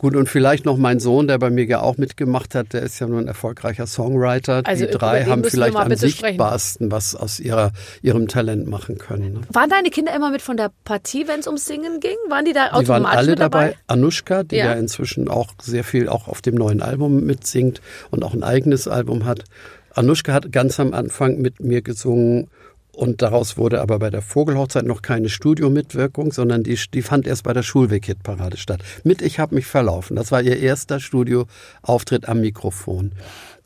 [0.00, 2.98] Gut, und vielleicht noch mein Sohn, der bei mir ja auch mitgemacht hat, der ist
[3.00, 4.62] ja nur ein erfolgreicher Songwriter.
[4.64, 6.90] Also die drei haben vielleicht am sichtbarsten sprechen.
[6.90, 9.34] was aus ihrer, ihrem Talent machen können.
[9.34, 9.40] Ne?
[9.52, 12.16] Waren deine Kinder immer mit von der Partie, wenn es ums Singen ging?
[12.30, 13.64] Waren die da automatisch Die waren alle dabei.
[13.66, 13.76] dabei?
[13.88, 14.68] Anushka, die ja.
[14.68, 18.88] ja inzwischen auch sehr viel auch auf dem neuen Album mitsingt und auch ein eigenes
[18.88, 19.44] Album hat.
[19.92, 22.48] Anushka hat ganz am Anfang mit mir gesungen
[22.92, 27.44] und daraus wurde aber bei der Vogelhochzeit noch keine Studiomitwirkung, sondern die, die fand erst
[27.44, 28.82] bei der Schulweg-Hitparade statt.
[29.04, 30.16] Mit Ich hab mich verlaufen.
[30.16, 33.12] Das war ihr erster Studioauftritt am Mikrofon.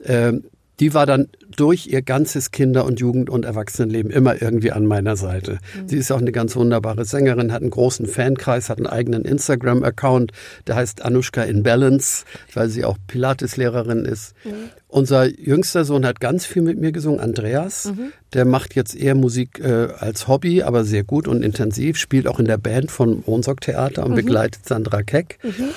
[0.04, 0.44] Ähm,
[0.80, 5.16] die war dann durch ihr ganzes Kinder- und Jugend- und Erwachsenenleben immer irgendwie an meiner
[5.16, 5.58] Seite.
[5.74, 5.88] Mhm.
[5.88, 10.32] Sie ist auch eine ganz wunderbare Sängerin, hat einen großen Fankreis, hat einen eigenen Instagram-Account,
[10.66, 14.34] der heißt Anushka in Balance, weil sie auch Pilates-Lehrerin ist.
[14.44, 14.50] Mhm.
[14.88, 17.86] Unser jüngster Sohn hat ganz viel mit mir gesungen, Andreas.
[17.86, 18.12] Mhm.
[18.32, 22.40] Der macht jetzt eher Musik äh, als Hobby, aber sehr gut und intensiv, spielt auch
[22.40, 24.16] in der Band von Ohnsorg Theater und mhm.
[24.16, 25.38] begleitet Sandra Keck.
[25.42, 25.68] Mhm.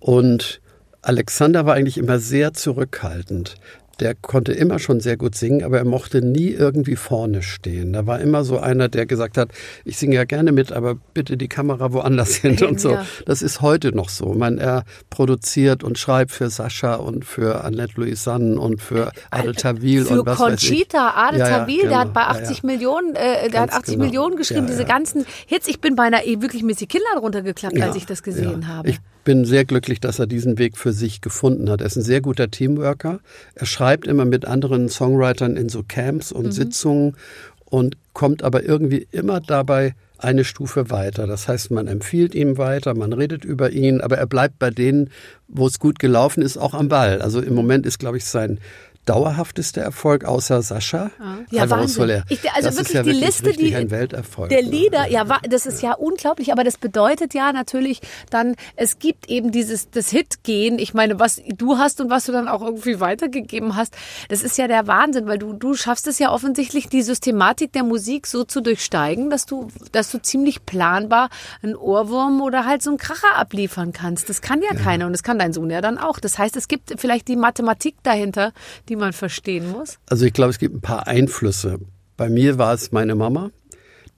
[0.00, 0.60] Und
[1.00, 3.56] Alexander war eigentlich immer sehr zurückhaltend
[4.00, 7.92] der konnte immer schon sehr gut singen, aber er mochte nie irgendwie vorne stehen.
[7.92, 9.50] Da war immer so einer, der gesagt hat,
[9.84, 12.92] ich singe ja gerne mit, aber bitte die Kamera woanders hin und so.
[12.92, 13.06] Ja.
[13.26, 14.34] Das ist heute noch so.
[14.34, 20.04] Man, er produziert und schreibt für Sascha und für Annette Louisanne und für Adel Tawil
[20.04, 21.22] für und was Conchita, weiß ich.
[21.22, 21.88] Adel ja, Tawil, genau.
[21.88, 24.06] der hat bei 80 ja, Millionen, äh, der hat 80 genau.
[24.06, 25.68] Millionen geschrieben, diese ganzen Hits.
[25.68, 28.90] Ich bin beinahe eh wirklich Missy Kindern runtergeklappt, als ich das gesehen habe.
[28.90, 31.80] Ich bin sehr glücklich, dass er diesen Weg für sich gefunden hat.
[31.80, 33.20] Er ist ein sehr guter Teamworker.
[33.54, 36.52] Er schreibt immer mit anderen Songwritern in so Camps und mhm.
[36.52, 37.16] Sitzungen
[37.64, 41.26] und kommt aber irgendwie immer dabei eine Stufe weiter.
[41.26, 45.10] Das heißt, man empfiehlt ihm weiter, man redet über ihn, aber er bleibt bei denen,
[45.48, 47.20] wo es gut gelaufen ist, auch am Ball.
[47.20, 48.58] Also im Moment ist, glaube ich, sein
[49.04, 51.10] dauerhafteste Erfolg außer Sascha.
[51.20, 51.36] Ah.
[51.50, 52.22] Ja, Wahnsinn.
[52.28, 54.48] Ich, also das wirklich ist ja die wirklich Liste, die ein Welterfolg.
[54.48, 54.68] der ne?
[54.70, 59.28] Lieder, ja, wa- das ist ja unglaublich, aber das bedeutet ja natürlich dann, es gibt
[59.28, 60.78] eben dieses das Hit-Gehen.
[60.78, 63.94] Ich meine, was du hast und was du dann auch irgendwie weitergegeben hast,
[64.28, 67.84] das ist ja der Wahnsinn, weil du du schaffst es ja offensichtlich die Systematik der
[67.84, 71.28] Musik so zu durchsteigen, dass du dass du ziemlich planbar
[71.62, 74.28] einen Ohrwurm oder halt so einen Kracher abliefern kannst.
[74.28, 76.18] Das kann ja, keiner und das kann dein Sohn ja dann auch.
[76.20, 78.52] Das heißt, es gibt vielleicht die Mathematik dahinter,
[78.88, 79.98] die man verstehen muss.
[80.06, 81.78] Also ich glaube, es gibt ein paar Einflüsse.
[82.16, 83.50] Bei mir war es meine Mama,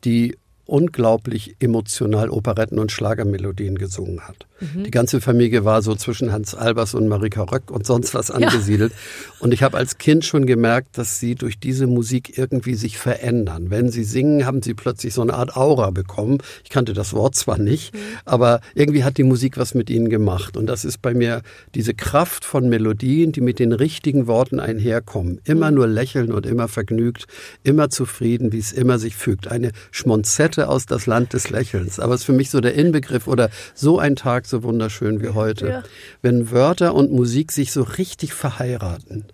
[0.05, 0.37] die
[0.67, 4.47] unglaublich emotional Operetten und Schlagermelodien gesungen hat.
[4.61, 8.93] Die ganze Familie war so zwischen Hans Albers und Marika Röck und sonst was angesiedelt.
[9.39, 13.71] Und ich habe als Kind schon gemerkt, dass sie durch diese Musik irgendwie sich verändern.
[13.71, 16.39] Wenn sie singen, haben sie plötzlich so eine Art Aura bekommen.
[16.65, 20.57] Ich kannte das Wort zwar nicht, aber irgendwie hat die Musik was mit ihnen gemacht.
[20.57, 21.43] Und das ist bei mir
[21.75, 25.41] diese Kraft von Melodien, die mit den richtigen Worten einherkommen.
[25.45, 27.27] Immer nur lächeln und immer vergnügt,
[27.63, 29.49] immer zufrieden, wie es immer sich fügt.
[29.49, 32.01] Eine Schmonzette aus das Land des Lächelns.
[32.01, 35.31] Aber es ist für mich so der Inbegriff oder so ein Tag so wunderschön wie
[35.31, 35.69] heute.
[35.69, 35.83] Ja.
[36.23, 39.27] Wenn Wörter und Musik sich so richtig verheiraten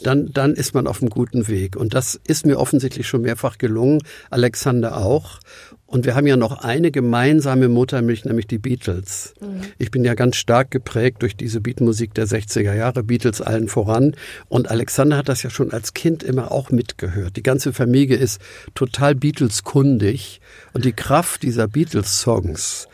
[0.00, 1.76] dann, dann ist man auf einem guten Weg.
[1.76, 5.38] Und das ist mir offensichtlich schon mehrfach gelungen, Alexander auch.
[5.86, 9.34] Und wir haben ja noch eine gemeinsame Muttermilch, nämlich die Beatles.
[9.78, 14.14] Ich bin ja ganz stark geprägt durch diese Beatmusik der 60er Jahre, Beatles allen voran.
[14.48, 17.36] Und Alexander hat das ja schon als Kind immer auch mitgehört.
[17.36, 18.40] Die ganze Familie ist
[18.74, 20.40] total Beatles-kundig.
[20.72, 22.88] Und die Kraft dieser Beatles-Songs,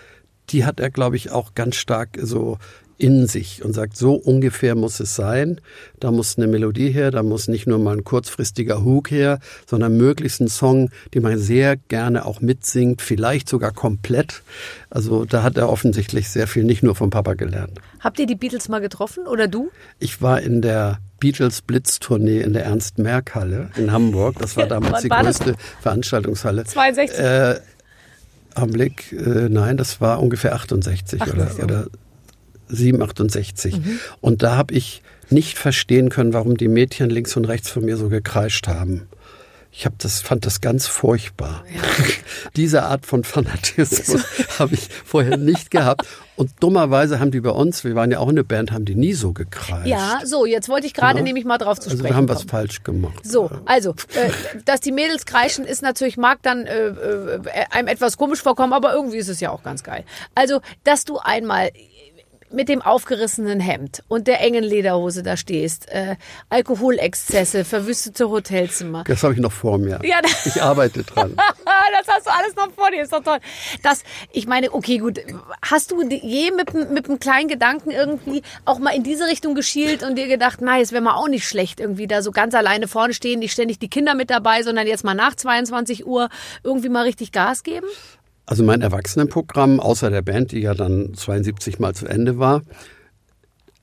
[0.51, 2.59] die hat er, glaube ich, auch ganz stark so
[2.99, 5.61] in sich und sagt, so ungefähr muss es sein.
[6.01, 9.97] Da muss eine Melodie her, da muss nicht nur mal ein kurzfristiger Hook her, sondern
[9.97, 14.43] möglichst ein Song, den man sehr gerne auch mitsingt, vielleicht sogar komplett.
[14.91, 17.79] Also da hat er offensichtlich sehr viel nicht nur vom Papa gelernt.
[18.01, 19.71] Habt ihr die Beatles mal getroffen oder du?
[20.01, 24.37] Ich war in der Beatles Blitz-Tournee in der Ernst-Merck-Halle in Hamburg.
[24.41, 25.39] Das war damals Wann die war das?
[25.39, 26.65] größte Veranstaltungshalle.
[26.65, 27.17] 62.
[27.19, 27.61] Äh,
[28.55, 31.87] Augenblick, äh, nein, das war ungefähr 68, 68, oder, oder
[32.69, 33.81] 768.
[34.21, 37.97] Und da habe ich nicht verstehen können, warum die Mädchen links und rechts von mir
[37.97, 39.03] so gekreischt haben.
[39.71, 41.63] Ich hab das, fand das ganz furchtbar.
[42.57, 44.25] Diese Art von Fanatismus
[44.59, 46.07] habe ich vorher nicht gehabt.
[46.37, 49.13] Und dummerweise haben die bei uns, wir waren ja auch eine Band, haben die nie
[49.13, 49.87] so gekreischt.
[49.87, 51.25] Ja, so, jetzt wollte ich gerade Ja.
[51.25, 52.49] nämlich mal drauf zu also sprechen wir haben was kommen.
[52.49, 53.25] falsch gemacht.
[53.25, 54.31] So, also, äh,
[54.65, 58.95] dass die Mädels kreischen, ist natürlich, mag dann äh, äh, einem etwas komisch vorkommen, aber
[58.95, 60.05] irgendwie ist es ja auch ganz geil.
[60.35, 61.71] Also, dass du einmal
[62.51, 66.17] mit dem aufgerissenen Hemd und der engen Lederhose da stehst, äh,
[66.49, 69.05] Alkoholexzesse, verwüstete Hotelzimmer.
[69.05, 70.01] Das habe ich noch vor mir.
[70.03, 71.35] Ja, ich arbeite dran.
[71.99, 73.39] das hast du alles noch vor dir, ist doch toll.
[73.83, 75.21] Das, ich meine, okay, gut.
[75.63, 80.03] Hast du je mit, mit einem kleinen Gedanken irgendwie auch mal in diese Richtung geschielt
[80.03, 82.89] und dir gedacht, na, es wäre mal auch nicht schlecht, irgendwie da so ganz alleine
[82.89, 86.29] vorne stehen, nicht ständig die Kinder mit dabei, sondern jetzt mal nach 22 Uhr
[86.63, 87.87] irgendwie mal richtig Gas geben?
[88.49, 92.63] Also mein Erwachsenenprogramm, außer der Band, die ja dann 72 Mal zu Ende war,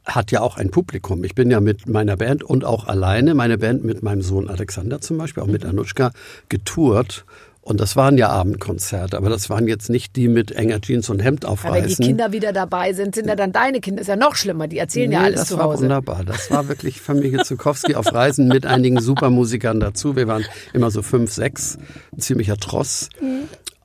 [0.05, 1.23] hat ja auch ein Publikum.
[1.23, 5.01] Ich bin ja mit meiner Band und auch alleine, meine Band mit meinem Sohn Alexander
[5.01, 6.11] zum Beispiel, auch mit Anushka,
[6.49, 7.25] getourt.
[7.61, 11.19] Und das waren ja Abendkonzerte, aber das waren jetzt nicht die mit enger Jeans und
[11.19, 12.05] Hemd Ja, wenn die aufreißen.
[12.05, 14.01] Kinder wieder dabei sind, sind ja dann deine Kinder.
[14.01, 14.67] Ist ja noch schlimmer.
[14.67, 15.83] Die erzählen ja Nee, alles das zu war Hause.
[15.83, 16.23] wunderbar.
[16.23, 20.15] Das war wirklich Familie Zukowski auf Reisen mit einigen Supermusikern dazu.
[20.15, 21.77] Wir waren immer so fünf, sechs,
[22.15, 23.09] ein ziemlicher Tross.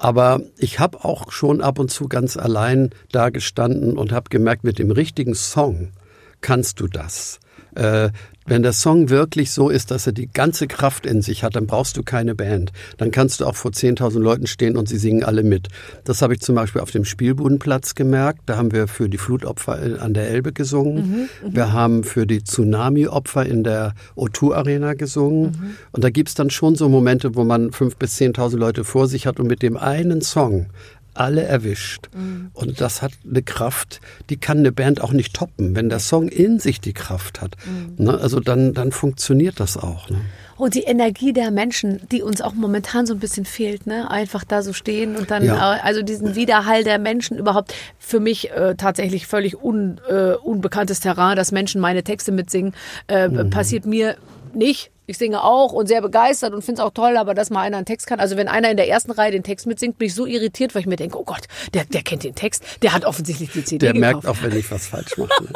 [0.00, 4.64] Aber ich habe auch schon ab und zu ganz allein da gestanden und habe gemerkt,
[4.64, 5.92] mit dem richtigen Song
[6.40, 7.38] kannst du das.
[7.74, 8.10] Äh,
[8.50, 11.68] wenn der Song wirklich so ist, dass er die ganze Kraft in sich hat, dann
[11.68, 12.72] brauchst du keine Band.
[12.96, 15.68] Dann kannst du auch vor 10.000 Leuten stehen und sie singen alle mit.
[16.02, 18.40] Das habe ich zum Beispiel auf dem Spielbudenplatz gemerkt.
[18.46, 21.28] Da haben wir für die Flutopfer an der Elbe gesungen.
[21.46, 25.76] Wir haben für die Tsunami-Opfer in der O2 Arena gesungen.
[25.92, 29.28] Und da gibt's dann schon so Momente, wo man 5.000 bis 10.000 Leute vor sich
[29.28, 30.66] hat und mit dem einen Song
[31.14, 32.08] alle erwischt.
[32.52, 35.74] Und das hat eine Kraft, die kann eine Band auch nicht toppen.
[35.76, 37.56] Wenn der Song in sich die Kraft hat,
[37.96, 40.08] ne, also dann, dann funktioniert das auch.
[40.10, 40.18] Ne?
[40.56, 44.10] Und die Energie der Menschen, die uns auch momentan so ein bisschen fehlt, ne?
[44.10, 45.76] Einfach da so stehen und dann, Ja.
[45.76, 51.00] äh, also diesen Widerhall der Menschen überhaupt für mich äh, tatsächlich völlig un, äh, unbekanntes
[51.00, 52.74] Terrain, dass Menschen meine Texte mitsingen,
[53.08, 53.48] äh, Mhm.
[53.48, 54.16] passiert mir
[54.52, 54.90] nicht.
[55.10, 57.78] Ich singe auch und sehr begeistert und finde es auch toll, aber dass mal einer
[57.78, 58.20] einen Text kann.
[58.20, 60.82] Also wenn einer in der ersten Reihe den Text mitsingt, bin ich so irritiert, weil
[60.82, 63.86] ich mir denke, oh Gott, der, der kennt den Text, der hat offensichtlich die CD
[63.86, 64.24] Der gekauft.
[64.24, 65.42] merkt auch, wenn ich was falsch mache.
[65.42, 65.50] Ne?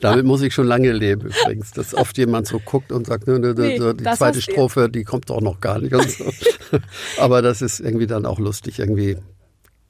[0.00, 3.38] Damit muss ich schon lange leben übrigens, dass oft jemand so guckt und sagt, ne,
[3.38, 5.92] ne, Nee, ne, die das zweite hast du Strophe, die kommt doch noch gar nicht.
[5.92, 6.32] So.
[7.18, 8.78] Aber das ist irgendwie dann auch lustig.
[8.78, 9.18] Irgendwie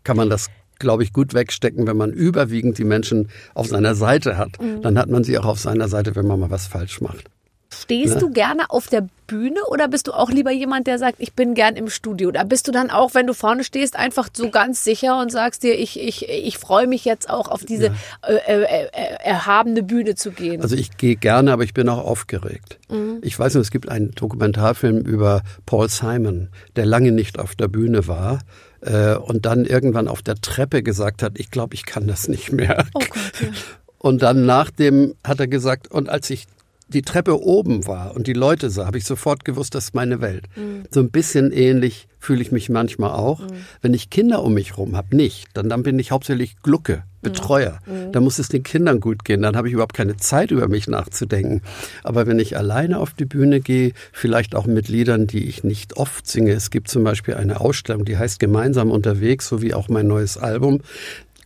[0.03, 0.49] kann man das
[0.81, 4.61] glaube ich, gut wegstecken, wenn man überwiegend die Menschen auf seiner Seite hat.
[4.61, 4.83] Mhm.
[4.83, 7.31] Dann hat man sie auch auf seiner Seite, wenn man mal was falsch macht.
[7.73, 8.21] Stehst Ja.
[8.21, 11.55] du gerne auf der Bühne oder bist du auch lieber jemand, der sagt, ich bin
[11.55, 12.29] gern im Studio?
[12.29, 15.63] Oder bist du dann auch, wenn du vorne stehst, einfach so ganz sicher und sagst
[15.63, 17.95] dir, ich, ich, ich freue mich jetzt auch auf diese
[18.27, 18.89] äh, äh, äh,
[19.25, 20.61] erhabene Bühne zu gehen?
[20.61, 22.79] Also ich gehe gerne, aber ich bin auch aufgeregt.
[23.23, 27.69] Ich weiß nur, es gibt einen Dokumentarfilm über Paul Simon, der lange nicht auf der
[27.69, 28.41] Bühne war
[28.83, 32.53] äh, und dann irgendwann auf der Treppe gesagt hat, ich glaube, ich kann das nicht
[32.53, 32.85] mehr.
[32.93, 33.49] oh Gott, ja.
[33.97, 36.47] Und dann nach dem hat er gesagt, und als ich
[36.89, 40.21] die Treppe oben war und die Leute sah, habe ich sofort gewusst, das ist meine
[40.21, 40.45] Welt.
[40.91, 43.41] So ein bisschen ähnlich fühle ich mich manchmal auch.
[43.81, 45.49] Wenn ich Kinder um mich rum habe, nicht.
[45.55, 47.79] Dann, dann bin ich hauptsächlich Glucke, Betreuer.
[48.13, 49.43] Da muss es den Kindern gut gehen.
[49.43, 51.63] Dann habe ich überhaupt keine Zeit, über mich nachzudenken.
[52.05, 55.97] Aber wenn ich alleine auf die Bühne gehe, vielleicht auch mit Liedern, die ich nicht
[55.97, 56.53] oft singe.
[56.53, 60.37] Es gibt zum Beispiel eine Ausstellung, die heißt Gemeinsam unterwegs, so wie auch mein neues
[60.39, 60.81] Album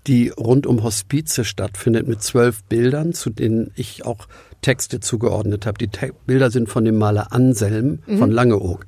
[0.07, 4.29] die rund um Hospize stattfindet mit zwölf Bildern, zu denen ich auch
[4.62, 5.79] Texte zugeordnet habe.
[5.79, 8.87] Die Te Bilder sind von dem Maler Anselm von Langeoog.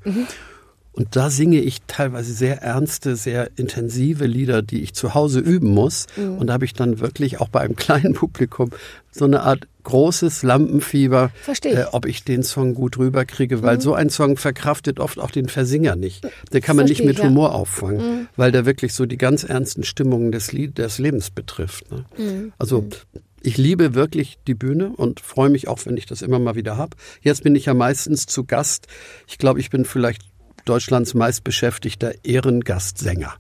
[0.93, 5.69] Und da singe ich teilweise sehr ernste, sehr intensive Lieder, die ich zu Hause üben
[5.69, 6.07] muss.
[6.17, 8.71] Und da habe ich dann wirklich auch bei einem kleinen Publikum
[9.13, 11.31] so eine Art großes Lampenfieber,
[11.65, 15.49] äh, ob ich den Song gut rüberkriege, weil so ein Song verkraftet oft auch den
[15.49, 16.29] Versinger nicht.
[16.53, 17.25] Den kann man nicht mit ja.
[17.25, 21.91] Humor auffangen, weil der wirklich so die ganz ernsten Stimmungen des, Lied, des Lebens betrifft.
[21.91, 22.53] Ne?
[22.59, 22.87] Also
[23.41, 26.77] ich liebe wirklich die Bühne und freue mich auch, wenn ich das immer mal wieder
[26.77, 26.97] habe.
[27.23, 28.89] Jetzt bin ich ja meistens zu Gast.
[29.27, 30.23] Ich glaube, ich bin vielleicht
[30.69, 33.35] Deutschlands meistbeschäftigter Ehrengastsänger.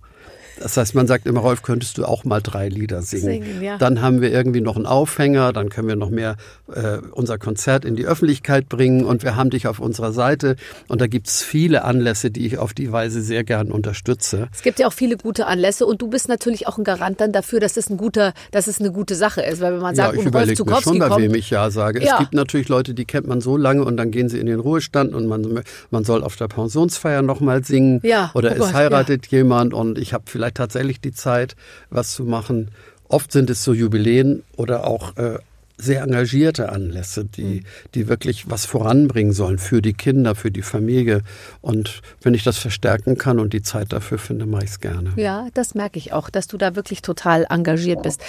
[0.60, 3.44] Das heißt, man sagt immer, Rolf, könntest du auch mal drei Lieder singen?
[3.44, 3.78] Singen, ja.
[3.78, 6.36] Dann haben wir irgendwie noch einen Aufhänger, dann können wir noch mehr
[6.72, 10.56] äh, unser Konzert in die Öffentlichkeit bringen und wir haben dich auf unserer Seite.
[10.88, 14.48] Und da gibt's viele Anlässe, die ich auf die Weise sehr gern unterstütze.
[14.52, 17.32] Es gibt ja auch viele gute Anlässe und du bist natürlich auch ein Garant dann
[17.32, 20.08] dafür, dass es ein guter, dass es eine gute Sache ist, weil wenn man sagt,
[20.08, 22.02] ja, ich Rolf überlege mir schon, bei wem ich Ja sage.
[22.02, 22.14] Ja.
[22.14, 24.60] Es gibt natürlich Leute, die kennt man so lange und dann gehen sie in den
[24.60, 28.00] Ruhestand und man, man soll auf der Pensionsfeier nochmal singen.
[28.02, 31.56] Ja, Oder oh es Gott, heiratet jemand und ich habe vielleicht tatsächlich die Zeit,
[31.90, 32.70] was zu machen.
[33.08, 35.38] Oft sind es so Jubiläen oder auch äh,
[35.78, 37.30] sehr engagierte Anlässe, Hm.
[37.36, 37.62] die,
[37.94, 41.22] die wirklich was voranbringen sollen für die Kinder, für die Familie.
[41.60, 45.12] Und wenn ich das verstärken kann und die Zeit dafür finde, mache ich es gerne.
[45.16, 48.20] Ja, das merke ich auch, dass du da wirklich total engagiert bist.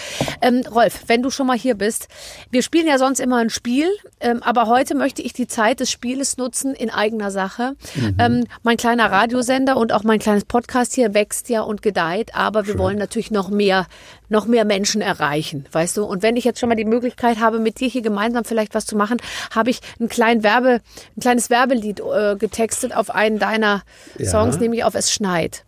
[0.41, 2.07] Ähm, Rolf, wenn du schon mal hier bist,
[2.51, 3.87] wir spielen ja sonst immer ein Spiel,
[4.19, 7.73] ähm, aber heute möchte ich die Zeit des Spieles nutzen in eigener Sache.
[8.19, 12.67] Ähm, mein kleiner Radiosender und auch mein kleines Podcast hier wächst ja und gedeiht, aber
[12.67, 13.87] wir wollen natürlich noch mehr,
[14.29, 16.05] noch mehr Menschen erreichen, weißt du?
[16.05, 18.85] Und wenn ich jetzt schon mal die Möglichkeit habe, mit dir hier gemeinsam vielleicht was
[18.85, 19.17] zu machen,
[19.53, 20.81] habe ich ein, klein Werbe,
[21.17, 23.83] ein kleines Werbelied äh, getextet auf einen deiner
[24.17, 24.29] Ja.
[24.29, 25.65] Songs, nämlich auf Es schneit.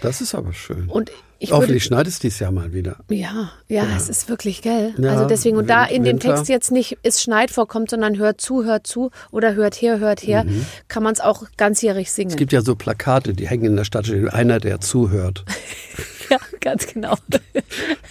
[0.00, 0.88] Das ist aber schön.
[0.88, 2.96] Und ich Hoffentlich schneit es dies Jahr mal wieder.
[3.08, 4.92] ja, ja, es ist wirklich, gell?
[4.98, 6.18] Ja, also deswegen, und da in dem.
[6.18, 10.20] Text jetzt nicht es schneit vorkommt, sondern hört zu, hört zu oder hört her, hört
[10.26, 10.44] her,
[10.88, 12.28] kann man es auch ganzjährig singen.
[12.28, 12.32] Mhm.
[12.32, 15.44] Es gibt ja so Plakate, die hängen in der Stadt, einer, der zuhört.
[16.30, 17.14] ja, ganz genau.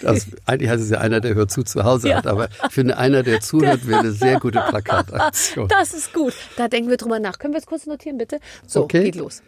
[0.02, 2.18] Das, eigentlich heißt es ja einer, der hört zu zu Hause Ja.
[2.18, 5.68] hat, aber ich finde, einer, der zuhört, wäre eine sehr gute Plakataktion.
[5.68, 6.34] Das ist gut.
[6.56, 7.40] Da denken wir drüber nach.
[7.40, 8.40] Können wir es kurz notieren, bitte?
[8.68, 9.06] So, Okay.
[9.06, 9.42] geht los.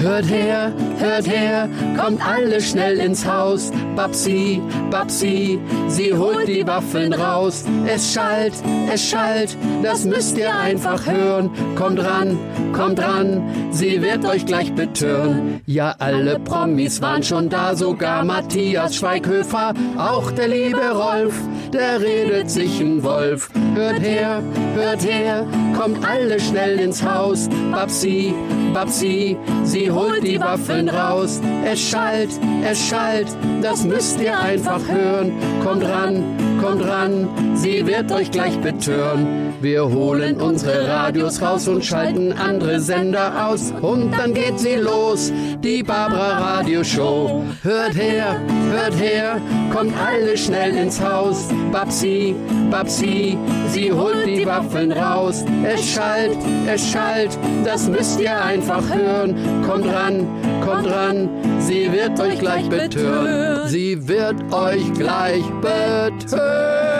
[0.00, 1.68] Hört her, hört her,
[2.00, 3.72] kommt alle schnell ins Haus.
[3.96, 5.58] Babsi, Babsi,
[5.88, 7.64] sie holt die Waffeln raus.
[7.84, 8.54] Es schallt,
[8.92, 11.50] es schallt, das müsst ihr einfach hören.
[11.74, 12.38] Kommt ran,
[12.72, 15.60] kommt ran, sie wird euch gleich betören.
[15.66, 21.34] Ja, alle Promis waren schon da, sogar Matthias Schweighöfer, auch der liebe Rolf,
[21.72, 23.50] der redet sich ein Wolf.
[23.74, 24.42] Hört her,
[24.74, 25.44] hört her,
[25.76, 27.48] kommt alle schnell ins Haus.
[27.72, 28.32] Babsi,
[28.72, 31.40] Babsi, sie holt die Waffeln raus.
[31.64, 32.30] Es schallt,
[32.64, 33.28] es schallt,
[33.62, 35.32] das müsst ihr einfach hören.
[35.64, 36.22] Kommt ran,
[36.60, 39.48] kommt ran, sie wird euch gleich betören.
[39.60, 43.72] Wir holen unsere Radios raus und schalten andere Sender aus.
[43.80, 45.32] Und dann geht sie los,
[45.64, 47.42] die Barbara Radio Show.
[47.62, 49.40] Hört her, hört her,
[49.74, 51.48] kommt alle schnell ins Haus.
[51.72, 52.36] Babsi,
[52.70, 53.36] Babsi,
[53.68, 55.44] sie holt die Waffeln raus.
[55.64, 56.38] Es schallt,
[56.72, 59.34] es schallt, das müsst ihr einfach hören.
[59.66, 60.26] Kommt ran,
[60.64, 63.68] kommt ran, sie wird euch gleich betören.
[63.68, 66.97] Sie wird euch gleich betören.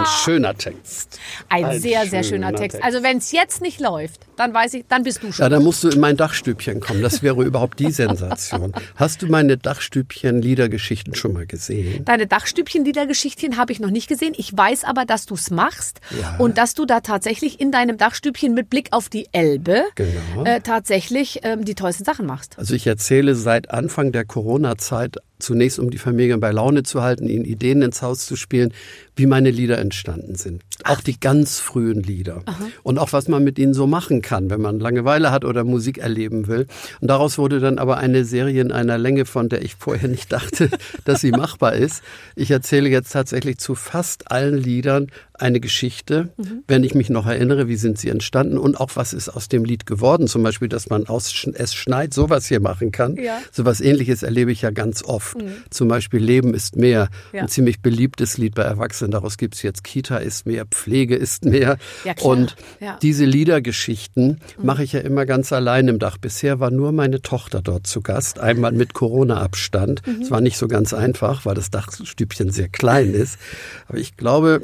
[0.00, 1.18] Ein schöner Text.
[1.48, 2.58] Ein, ein sehr, sehr schöner Text.
[2.72, 2.84] Text.
[2.84, 5.44] Also wenn es jetzt nicht läuft, dann weiß ich, dann bist du schon.
[5.44, 7.02] Ja, dann musst du in mein Dachstübchen kommen.
[7.02, 8.72] Das wäre überhaupt die Sensation.
[8.96, 12.04] Hast du meine Dachstübchen-Liedergeschichten schon mal gesehen?
[12.04, 14.34] Deine Dachstübchen-Liedergeschichten habe ich noch nicht gesehen.
[14.36, 16.36] Ich weiß aber, dass du es machst ja.
[16.38, 20.44] und dass du da tatsächlich in deinem Dachstübchen mit Blick auf die Elbe genau.
[20.44, 22.58] äh, tatsächlich ähm, die tollsten Sachen machst.
[22.58, 27.28] Also ich erzähle seit Anfang der Corona-Zeit zunächst um die Familie bei Laune zu halten,
[27.28, 28.72] ihnen Ideen ins Haus zu spielen,
[29.16, 30.62] wie meine Lieder entstanden sind.
[30.84, 32.42] Auch die ganz frühen Lieder.
[32.46, 32.68] Aha.
[32.82, 35.98] Und auch was man mit ihnen so machen kann, wenn man Langeweile hat oder Musik
[35.98, 36.66] erleben will.
[37.00, 40.32] Und daraus wurde dann aber eine Serie in einer Länge, von der ich vorher nicht
[40.32, 40.70] dachte,
[41.04, 42.02] dass sie machbar ist.
[42.36, 46.64] Ich erzähle jetzt tatsächlich zu fast allen Liedern eine Geschichte, mhm.
[46.66, 49.64] wenn ich mich noch erinnere, wie sind sie entstanden und auch was ist aus dem
[49.64, 50.26] Lied geworden.
[50.26, 53.16] Zum Beispiel, dass man aus Es schneit sowas hier machen kann.
[53.16, 53.38] Ja.
[53.52, 55.38] Sowas ähnliches erlebe ich ja ganz oft.
[55.38, 55.52] Mhm.
[55.70, 57.08] Zum Beispiel Leben ist mehr.
[57.32, 57.42] Ja.
[57.42, 59.10] Ein ziemlich beliebtes Lied bei Erwachsenen.
[59.10, 61.78] Daraus gibt es jetzt Kita ist mehr, Pflege ist mehr.
[62.04, 62.56] Ja, und
[63.02, 64.66] diese Liedergeschichten mhm.
[64.66, 66.18] mache ich ja immer ganz allein im Dach.
[66.18, 70.06] Bisher war nur meine Tochter dort zu Gast, einmal mit Corona-Abstand.
[70.06, 70.22] Mhm.
[70.22, 73.38] Es war nicht so ganz einfach, weil das Dachstübchen sehr klein ist.
[73.86, 74.62] Aber ich glaube,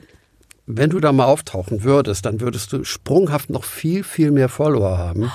[0.67, 4.99] wenn du da mal auftauchen würdest, dann würdest du sprunghaft noch viel, viel mehr Follower
[4.99, 5.31] haben.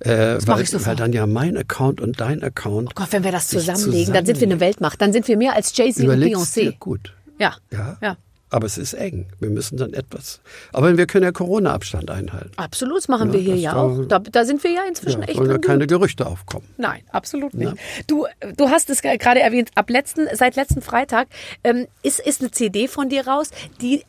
[0.00, 2.88] Äh, das weil, ich weil dann ja mein Account und dein Account.
[2.90, 5.00] Oh Gott, wenn wir das zusammenlegen, zusammenlegen, dann sind wir eine Weltmacht.
[5.00, 6.76] Dann sind wir mehr als Jay-Z und Beyoncé.
[6.78, 7.14] Gut.
[7.38, 7.54] Ja.
[7.70, 7.96] ja.
[8.02, 8.16] Ja.
[8.52, 9.28] Aber es ist eng.
[9.40, 10.42] Wir müssen dann etwas.
[10.74, 12.52] Aber wir können ja Corona-Abstand einhalten.
[12.56, 14.04] Absolut, das machen ja, wir hier ja auch.
[14.06, 15.38] Da, da, sind wir ja inzwischen ja, echt.
[15.38, 16.66] Wollen keine Gerüchte aufkommen.
[16.76, 17.72] Nein, absolut nicht.
[18.08, 18.26] Du,
[18.58, 21.28] du hast es gerade erwähnt, ab letzten, seit letzten Freitag
[21.64, 24.02] ähm, ist, ist eine CD von dir raus, die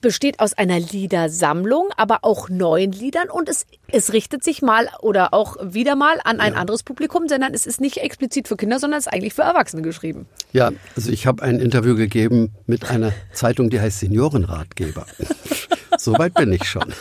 [0.00, 5.32] besteht aus einer Liedersammlung, aber auch neuen Liedern und es, es richtet sich mal oder
[5.32, 6.58] auch wieder mal an ein ja.
[6.58, 9.82] anderes Publikum, sondern es ist nicht explizit für Kinder, sondern es ist eigentlich für Erwachsene
[9.82, 10.26] geschrieben.
[10.52, 15.06] Ja, also ich habe ein Interview gegeben mit einer Zeitung, die heißt Seniorenratgeber.
[15.98, 16.92] Soweit bin ich schon.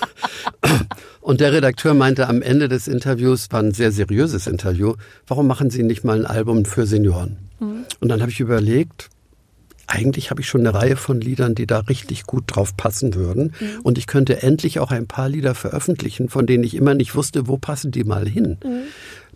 [1.22, 4.94] Und der Redakteur meinte am Ende des Interviews, war ein sehr seriöses Interview,
[5.28, 7.50] warum machen Sie nicht mal ein Album für Senioren?
[7.60, 7.86] Mhm.
[8.00, 9.10] Und dann habe ich überlegt,
[9.88, 13.54] eigentlich habe ich schon eine Reihe von Liedern, die da richtig gut drauf passen würden.
[13.60, 13.82] Mhm.
[13.84, 17.48] Und ich könnte endlich auch ein paar Lieder veröffentlichen, von denen ich immer nicht wusste,
[17.48, 18.58] wo passen die mal hin.
[18.64, 18.82] Mhm.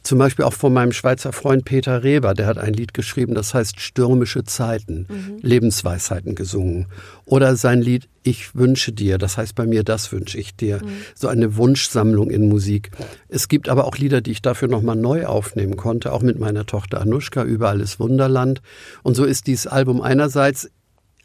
[0.04, 3.54] Zum Beispiel auch von meinem Schweizer Freund Peter Reber, der hat ein Lied geschrieben, das
[3.54, 5.40] heißt Stürmische Zeiten, mhm.
[5.42, 6.88] Lebensweisheiten gesungen.
[7.26, 10.78] Oder sein Lied Ich wünsche dir, das heißt bei mir, das wünsche ich dir.
[10.84, 10.90] Mhm.
[11.16, 12.92] So eine Wunschsammlung in Musik.
[13.28, 16.66] Es gibt aber auch Lieder, die ich dafür nochmal neu aufnehmen konnte, auch mit meiner
[16.66, 18.62] Tochter Anushka, Überall ist Wunderland.
[19.04, 20.70] Und so ist dieses Album einerseits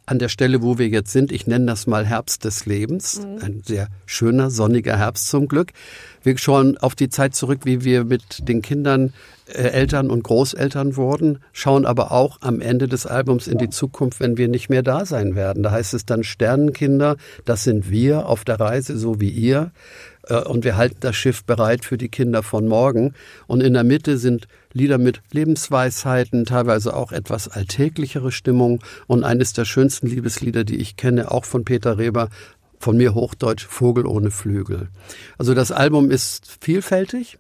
[0.07, 3.43] an der Stelle, wo wir jetzt sind, ich nenne das mal Herbst des Lebens, mhm.
[3.43, 5.73] ein sehr schöner, sonniger Herbst zum Glück.
[6.23, 9.13] Wir schauen auf die Zeit zurück, wie wir mit den Kindern
[9.47, 14.21] äh, Eltern und Großeltern wurden, schauen aber auch am Ende des Albums in die Zukunft,
[14.21, 15.63] wenn wir nicht mehr da sein werden.
[15.63, 19.71] Da heißt es dann Sternenkinder, das sind wir auf der Reise, so wie ihr.
[20.29, 23.15] Äh, und wir halten das Schiff bereit für die Kinder von morgen.
[23.47, 28.83] Und in der Mitte sind Lieder mit Lebensweisheiten, teilweise auch etwas alltäglichere Stimmung.
[29.07, 32.29] Und eines der schönsten Liebeslieder, die ich kenne, auch von Peter Reber,
[32.79, 34.89] von mir Hochdeutsch, Vogel ohne Flügel.
[35.39, 37.39] Also das Album ist vielfältig.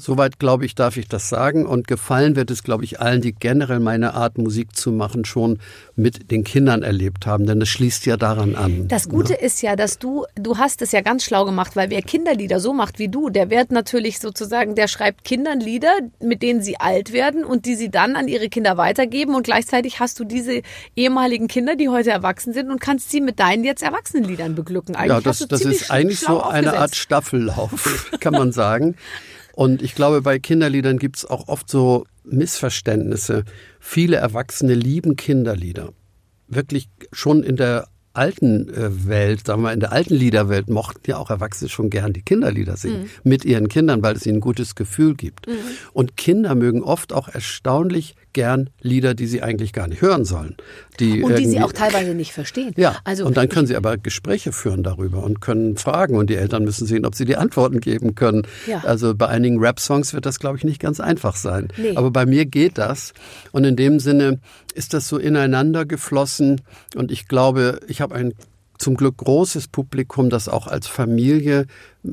[0.00, 1.66] Soweit, glaube ich, darf ich das sagen.
[1.66, 5.58] Und gefallen wird es, glaube ich, allen, die generell meine Art, Musik zu machen, schon
[5.96, 7.46] mit den Kindern erlebt haben.
[7.46, 8.86] Denn es schließt ja daran an.
[8.86, 9.40] Das Gute ja.
[9.40, 12.72] ist ja, dass du, du hast es ja ganz schlau gemacht, weil wer Kinderlieder so
[12.72, 15.92] macht wie du, der wird natürlich sozusagen, der schreibt Kindern Lieder,
[16.22, 19.34] mit denen sie alt werden und die sie dann an ihre Kinder weitergeben.
[19.34, 20.62] Und gleichzeitig hast du diese
[20.94, 24.94] ehemaligen Kinder, die heute erwachsen sind und kannst sie mit deinen jetzt Erwachsenenliedern beglücken.
[24.94, 28.94] Eigentlich ja, das, das ist eigentlich so eine Art Staffellauf, kann man sagen.
[29.58, 33.42] Und ich glaube, bei Kinderliedern gibt es auch oft so Missverständnisse.
[33.80, 35.88] Viele Erwachsene lieben Kinderlieder.
[36.46, 41.16] Wirklich schon in der alten äh, Welt, sagen wir in der alten Liederwelt, mochten ja
[41.16, 43.08] auch Erwachsene schon gern die Kinderlieder singen mhm.
[43.24, 45.48] mit ihren Kindern, weil es ihnen ein gutes Gefühl gibt.
[45.48, 45.54] Mhm.
[45.92, 50.56] Und Kinder mögen oft auch erstaunlich gern Lieder, die sie eigentlich gar nicht hören sollen.
[51.00, 52.72] Die und die sie auch teilweise nicht verstehen.
[52.76, 56.36] Ja, also, und dann können sie aber Gespräche führen darüber und können fragen und die
[56.36, 58.46] Eltern müssen sehen, ob sie die Antworten geben können.
[58.66, 58.82] Ja.
[58.84, 61.68] Also bei einigen Rap-Songs wird das, glaube ich, nicht ganz einfach sein.
[61.76, 61.96] Nee.
[61.96, 63.12] Aber bei mir geht das
[63.52, 64.40] und in dem Sinne
[64.74, 66.60] ist das so ineinander geflossen
[66.94, 68.34] und ich glaube, ich habe ein
[68.78, 71.66] zum Glück großes Publikum, das auch als Familie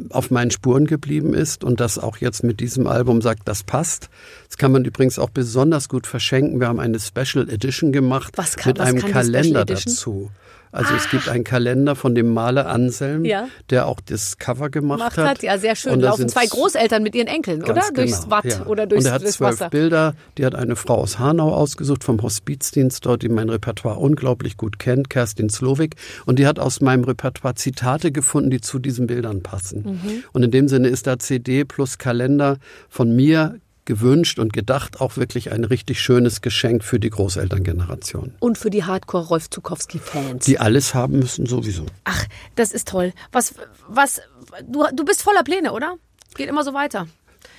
[0.10, 4.10] auf meinen Spuren geblieben ist und das auch jetzt mit diesem Album sagt, das passt.
[4.48, 6.60] Das kann man übrigens auch besonders gut verschenken.
[6.60, 10.32] Wir haben eine Special Edition gemacht Was kann- mit einem Kalender dazu.
[10.76, 13.48] Also es gibt einen Kalender von dem Maler Anselm, Ja.
[13.70, 15.42] der auch das Cover gemacht, Gemacht hat.
[15.42, 15.94] Ja, sehr schön.
[15.94, 17.74] Und da Laufen zwei Großeltern mit ihren Enkeln, oder?
[17.76, 18.66] Ganz Durchs genau, Watt ja.
[18.66, 19.70] oder durchs, Und er hat zwölf Wasser.
[19.70, 20.14] Bilder.
[20.38, 24.78] Die hat eine Frau aus Hanau ausgesucht vom Hospizdienst dort, die mein Repertoire unglaublich gut
[24.80, 25.96] kennt, Kerstin Slowik.
[26.26, 30.00] Und die hat aus meinem Repertoire Zitate gefunden, die zu diesen Bildern passen.
[30.04, 30.24] Mhm.
[30.34, 32.58] Und in dem Sinne ist da CD plus Kalender
[32.90, 33.56] von mir
[33.86, 38.36] gewünscht und gedacht auch wirklich ein richtig schönes Geschenk für die Großelterngeneration.
[38.40, 40.44] Und für die Hardcore-Rolf Zukowski-Fans.
[40.46, 41.86] Die alles haben müssen sowieso.
[42.04, 42.26] Ach,
[42.56, 43.14] das ist toll.
[43.32, 43.54] Was,
[43.88, 44.22] was,
[44.68, 45.96] du, du bist voller Pläne, oder?
[46.36, 47.08] Geht immer so weiter.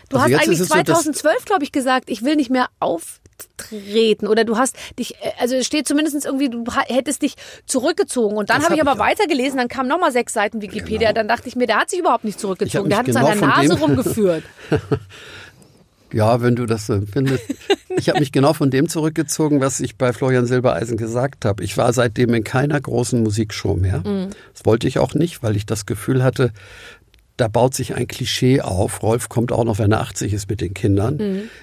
[0.08, 2.50] Du Also hast eigentlich ist es so, dass- 2012, glaube ich, gesagt, ich will nicht
[2.50, 4.26] mehr auftreten.
[4.28, 7.34] Oder du hast dich, äh, also es steht zumindest irgendwie, du hättest dich
[7.66, 8.36] zurückgezogen.
[8.36, 9.06] Und dann habe ich hab aber ich auch.
[9.20, 11.12] weitergelesen, dann kamen nochmal sechs Seiten Wikipedia.
[11.12, 12.88] Dann dachte ich mir, der hat sich überhaupt nicht zurückgezogen.
[12.88, 14.44] Der hat mich uns an der genau Nase rumgeführt.
[16.16, 17.44] Ja, wenn du das so empfindest.
[17.98, 21.64] Ich habe mich genau von dem zurückgezogen, was ich bei Florian Silbereisen gesagt habe.
[21.64, 24.02] Ich war seitdem in keiner großen Musikshow mehr.
[24.52, 26.52] Das wollte ich auch nicht, weil ich das Gefühl hatte,
[27.36, 29.02] da baut sich ein Klischee auf.
[29.02, 31.18] Rolf kommt auch noch, wenn er 80 ist mit den Kindern.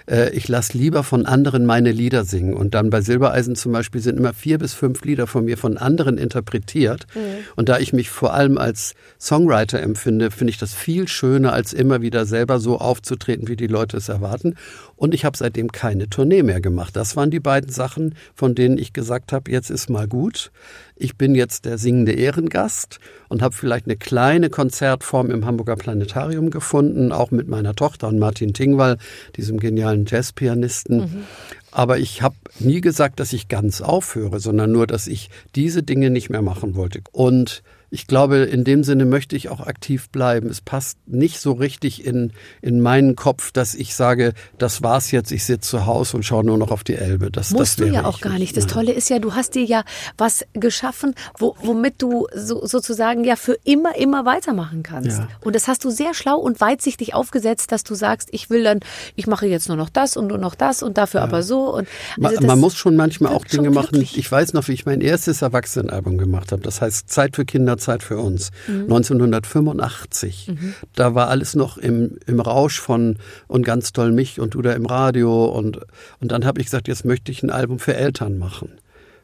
[0.10, 2.54] Äh, ich lasse lieber von anderen meine Lieder singen.
[2.54, 5.78] Und dann bei Silbereisen zum Beispiel sind immer vier bis fünf Lieder von mir von
[5.78, 7.08] anderen interpretiert.
[7.56, 11.74] Und da ich mich vor allem als Songwriter empfinde, finde ich das viel schöner, als
[11.74, 14.56] immer wieder selber so aufzutreten, wie die Leute es erwarten.
[14.96, 16.96] Und ich habe seitdem keine Tournee mehr gemacht.
[16.96, 20.52] Das waren die beiden Sachen, von denen ich gesagt habe, jetzt ist mal gut.
[20.96, 26.50] Ich bin jetzt der singende Ehrengast und habe vielleicht eine kleine Konzertform im Hamburger Planetarium
[26.50, 28.98] gefunden, auch mit meiner Tochter und Martin Tingwall,
[29.36, 31.26] diesem genialen Jazzpianisten.
[31.72, 36.12] Aber ich habe nie gesagt, dass ich ganz aufhöre, sondern nur, dass ich diese Dinge
[36.12, 37.02] nicht mehr machen wollte.
[37.12, 37.64] Und
[37.94, 40.50] ich glaube, in dem Sinne möchte ich auch aktiv bleiben.
[40.50, 45.32] Es passt nicht so richtig in, in meinen Kopf, dass ich sage, das war's jetzt,
[45.32, 47.30] ich sitze zu Hause und schaue nur noch auf die Elbe.
[47.30, 48.58] Das, Musst das du ja auch gar nicht.
[48.58, 48.66] Das.
[48.66, 49.84] Tolle ist ja, du hast dir ja
[50.18, 55.20] was geschaffen, wo, womit du so, sozusagen ja für immer, immer weitermachen kannst.
[55.20, 55.28] Ja.
[55.42, 58.80] Und das hast du sehr schlau und weitsichtig aufgesetzt, dass du sagst, ich will dann,
[59.16, 61.72] ich mache jetzt nur noch das und nur noch das und dafür aber so.
[61.76, 61.88] Und
[62.20, 64.02] also das man muss schon manchmal auch Dinge machen.
[64.02, 66.64] Ich weiß noch, wie ich mein erstes Erwachsenenalbum gemacht habe.
[66.64, 68.52] Das heißt Zeit für Kinder, Zeit für uns.
[68.68, 68.84] Mhm.
[68.84, 70.52] 1985.
[70.96, 73.18] Da war alles noch im, im Rausch von
[73.48, 75.46] und ganz toll mich und du da im Radio.
[75.46, 75.80] Und,
[76.20, 78.70] und dann habe ich gesagt, jetzt möchte ich ein Album für Eltern machen.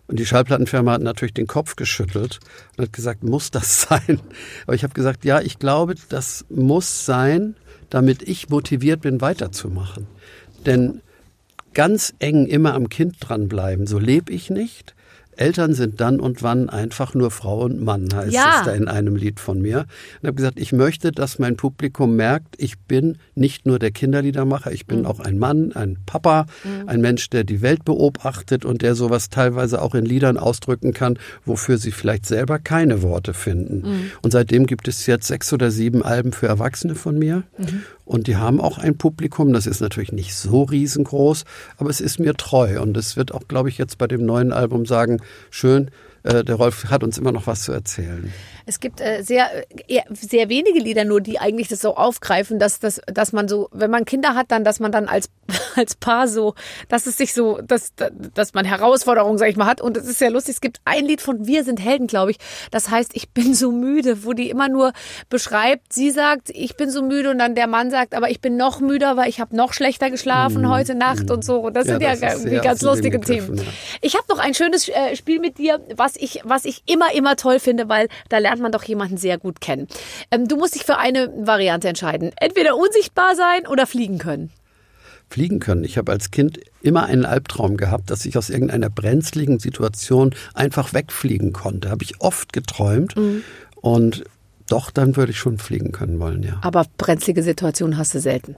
[0.08, 2.40] Und die Schallplattenfirma hat natürlich den Kopf geschüttelt
[2.76, 4.20] und hat gesagt, muss das sein?
[4.66, 7.56] Aber ich habe gesagt, ja, ich glaube, das muss sein,
[7.90, 10.08] damit ich motiviert bin, weiterzumachen.
[10.66, 11.02] Denn
[11.74, 14.96] ganz eng immer am Kind dranbleiben, so lebe ich nicht.
[15.40, 18.58] Eltern sind dann und wann einfach nur Frau und Mann, heißt Ja.
[18.60, 19.86] es da in einem Lied von mir.
[20.22, 24.72] Und habe gesagt, ich möchte, dass mein Publikum merkt, ich bin nicht nur der Kinderliedermacher,
[24.72, 24.88] ich Mhm.
[24.88, 26.46] bin auch ein Mann, ein Papa,
[26.88, 31.18] ein Mensch, der die Welt beobachtet und der sowas teilweise auch in Liedern ausdrücken kann,
[31.46, 33.82] wofür sie vielleicht selber keine Worte finden.
[33.90, 34.12] Mhm.
[34.22, 37.44] Und seitdem gibt es jetzt sechs oder sieben Alben für Erwachsene von mir.
[37.58, 37.84] Mhm.
[38.06, 41.46] Und die haben auch ein Publikum, das ist natürlich nicht so riesengroß,
[41.78, 42.82] aber es ist mir treu.
[42.82, 45.92] Und es wird auch, glaube ich, jetzt bei dem neuen Album sagen, schön,
[46.24, 48.32] äh, der Rolf hat uns immer noch was zu erzählen.
[48.70, 49.50] Es gibt äh, sehr,
[49.88, 53.68] äh, sehr wenige Lieder nur, die eigentlich das so aufgreifen, dass, dass, dass man so,
[53.72, 55.30] wenn man Kinder hat, dann, dass man dann als,
[55.76, 56.54] als Paar so,
[56.88, 57.94] dass es sich so, dass,
[58.36, 59.82] dass man Herausforderungen, sag ich mal, hat.
[59.82, 60.54] Und es ist sehr lustig.
[60.54, 62.38] Es gibt ein Lied von Wir sind Helden, glaube ich.
[62.70, 64.94] Das heißt, ich bin so müde, wo die immer nur
[65.30, 68.56] beschreibt, sie sagt, ich bin so müde und dann der Mann sagt, aber ich bin
[68.56, 71.62] noch müder, weil ich habe noch schlechter geschlafen heute Nacht und so.
[71.62, 73.58] Und das Ja, sind ja, das ist irgendwie ganz lustige Themen.
[73.58, 73.64] ja.
[74.02, 77.36] Ich habe noch ein schönes äh, Spiel mit dir, was ich, was ich immer, immer
[77.36, 79.88] toll finde, weil da lernt man doch jemanden sehr gut kennen.
[80.32, 82.32] Ähm, du musst dich für eine Variante entscheiden.
[82.38, 84.52] Entweder unsichtbar sein oder fliegen können.
[85.30, 85.84] Fliegen können.
[85.84, 90.94] Ich habe als Kind immer einen Albtraum gehabt, dass ich aus irgendeiner brenzligen Situation einfach
[90.94, 91.90] wegfliegen konnte.
[91.90, 93.16] Habe ich oft geträumt.
[93.16, 93.44] Mhm.
[93.76, 94.24] Und
[94.68, 96.60] doch, dann würde ich schon fliegen können wollen, ja.
[96.62, 98.56] Aber brenzlige Situationen hast du selten.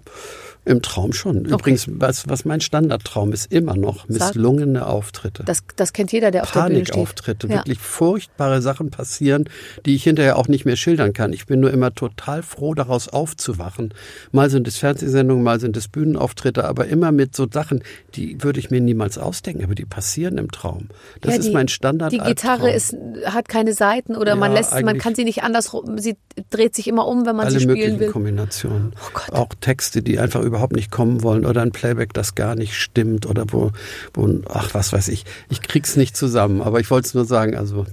[0.63, 1.45] Im Traum schon.
[1.45, 5.43] Übrigens, was, was mein Standardtraum ist, immer noch misslungene Auftritte.
[5.43, 6.89] Das, das kennt jeder, der auf der Bühne steht.
[6.93, 7.53] Panikauftritte, Ja.
[7.55, 9.45] wirklich furchtbare Sachen passieren,
[9.87, 11.33] die ich hinterher auch nicht mehr schildern kann.
[11.33, 13.93] Ich bin nur immer total froh, daraus aufzuwachen.
[14.31, 17.81] Mal sind es Fernsehsendungen, mal sind es Bühnenauftritte, aber immer mit so Sachen,
[18.13, 20.89] die würde ich mir niemals ausdenken, aber die passieren im Traum.
[21.21, 22.11] Das Ja, ist die- mein Standard.
[22.11, 22.95] Die Gitarre ist,
[23.25, 26.17] hat keine Seiten oder man Ja, lässt, man kann sie nicht andersrum, sie
[26.51, 28.09] dreht sich immer um, wenn man alle sie spielen möglichen will.
[28.11, 28.93] Kombinationen.
[28.95, 29.31] Oh Gott.
[29.33, 33.25] Auch Texte, die einfach überhaupt nicht kommen wollen oder ein Playback, das gar nicht stimmt
[33.25, 33.71] oder wo,
[34.13, 35.25] wo ach was weiß ich.
[35.49, 37.85] Ich krieg's nicht zusammen, aber ich wollte es nur sagen, also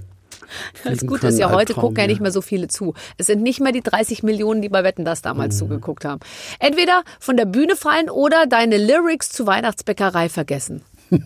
[0.83, 2.93] Das Gute ist ja, heute gucken ja nicht mehr so viele zu.
[3.17, 5.59] Es sind nicht mehr die 30 Millionen, die bei Wetten das damals mhm.
[5.59, 6.19] zugeguckt haben.
[6.59, 10.81] Entweder von der Bühne fallen oder deine Lyrics zu Weihnachtsbäckerei vergessen.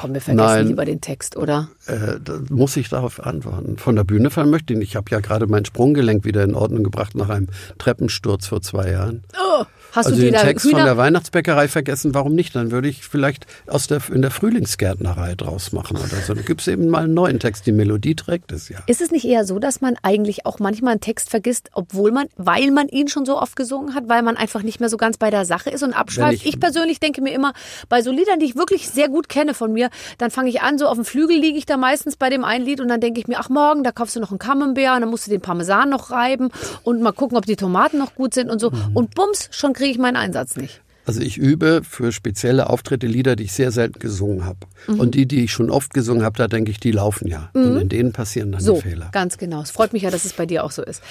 [0.00, 1.68] Komm, wir vergessen Nein, lieber den Text, oder?
[1.86, 3.76] Äh, muss ich darauf antworten.
[3.76, 4.88] Von der Bühne fallen möchte ich nicht.
[4.88, 8.92] Ich habe ja gerade mein Sprunggelenk wieder in Ordnung gebracht nach einem Treppensturz vor zwei
[8.92, 9.24] Jahren.
[9.34, 9.64] Oh.
[9.92, 10.78] Hast also du den Text Hühner?
[10.78, 12.54] von der Weihnachtsbäckerei vergessen, warum nicht?
[12.54, 16.34] Dann würde ich vielleicht aus der, in der Frühlingsgärtnerei draus machen oder so.
[16.34, 17.66] Dann gibt es eben mal einen neuen Text.
[17.66, 18.78] Die Melodie trägt es ja.
[18.86, 22.28] Ist es nicht eher so, dass man eigentlich auch manchmal einen Text vergisst, obwohl man,
[22.36, 25.16] weil man ihn schon so oft gesungen hat, weil man einfach nicht mehr so ganz
[25.16, 26.44] bei der Sache ist und abschweift?
[26.44, 27.52] Ich, ich, persönlich denke mir immer,
[27.88, 30.78] bei so Liedern, die ich wirklich sehr gut kenne von mir, dann fange ich an,
[30.78, 33.20] so auf dem Flügel liege ich da meistens bei dem einen Lied und dann denke
[33.20, 35.40] ich mir, ach morgen, da kaufst du noch einen Camembert und dann musst du den
[35.40, 36.50] Parmesan noch reiben
[36.82, 38.70] und mal gucken, ob die Tomaten noch gut sind und so.
[38.70, 38.90] Mhm.
[38.94, 40.80] Und bums, schon kriege ich meinen Einsatz nicht.
[41.06, 44.58] Also ich übe für spezielle Auftritte Lieder, die ich sehr selten gesungen habe.
[44.86, 45.00] Mhm.
[45.00, 47.50] Und die, die ich schon oft gesungen habe, da denke ich, die laufen ja.
[47.54, 47.64] Mhm.
[47.64, 49.08] Und in denen passieren dann so, Fehler.
[49.12, 49.62] Ganz genau.
[49.62, 51.02] Es freut mich ja, dass es bei dir auch so ist.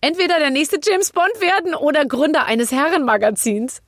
[0.00, 3.82] Entweder der nächste James Bond werden oder Gründer eines Herrenmagazins.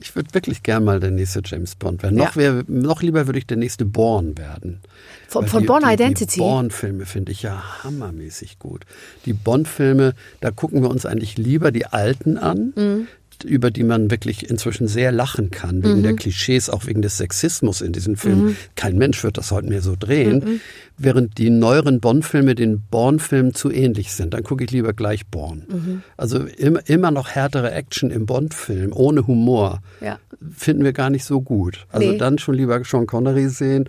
[0.00, 2.18] Ich würde wirklich gern mal der nächste James Bond werden.
[2.18, 2.24] Ja.
[2.24, 4.80] Noch, wär, noch lieber würde ich der nächste Born werden.
[5.32, 6.34] Von, von die, Born die, Identity?
[6.34, 8.84] Die Born-Filme finde ich ja hammermäßig gut.
[9.24, 13.06] Die Bond-Filme, da gucken wir uns eigentlich lieber die alten an, mhm
[13.44, 16.02] über die man wirklich inzwischen sehr lachen kann, wegen mhm.
[16.02, 18.44] der Klischees, auch wegen des Sexismus in diesen Filmen.
[18.44, 18.56] Mhm.
[18.76, 20.38] Kein Mensch wird das heute mehr so drehen.
[20.44, 20.60] Mhm.
[20.98, 24.34] Während die neueren Bond-Filme den Born-Filmen zu ähnlich sind.
[24.34, 25.64] Dann gucke ich lieber gleich Born.
[25.68, 26.02] Mhm.
[26.16, 30.18] Also immer, immer noch härtere Action im Bond-Film, ohne Humor, ja.
[30.54, 31.86] finden wir gar nicht so gut.
[31.90, 32.18] Also nee.
[32.18, 33.88] dann schon lieber Sean Connery sehen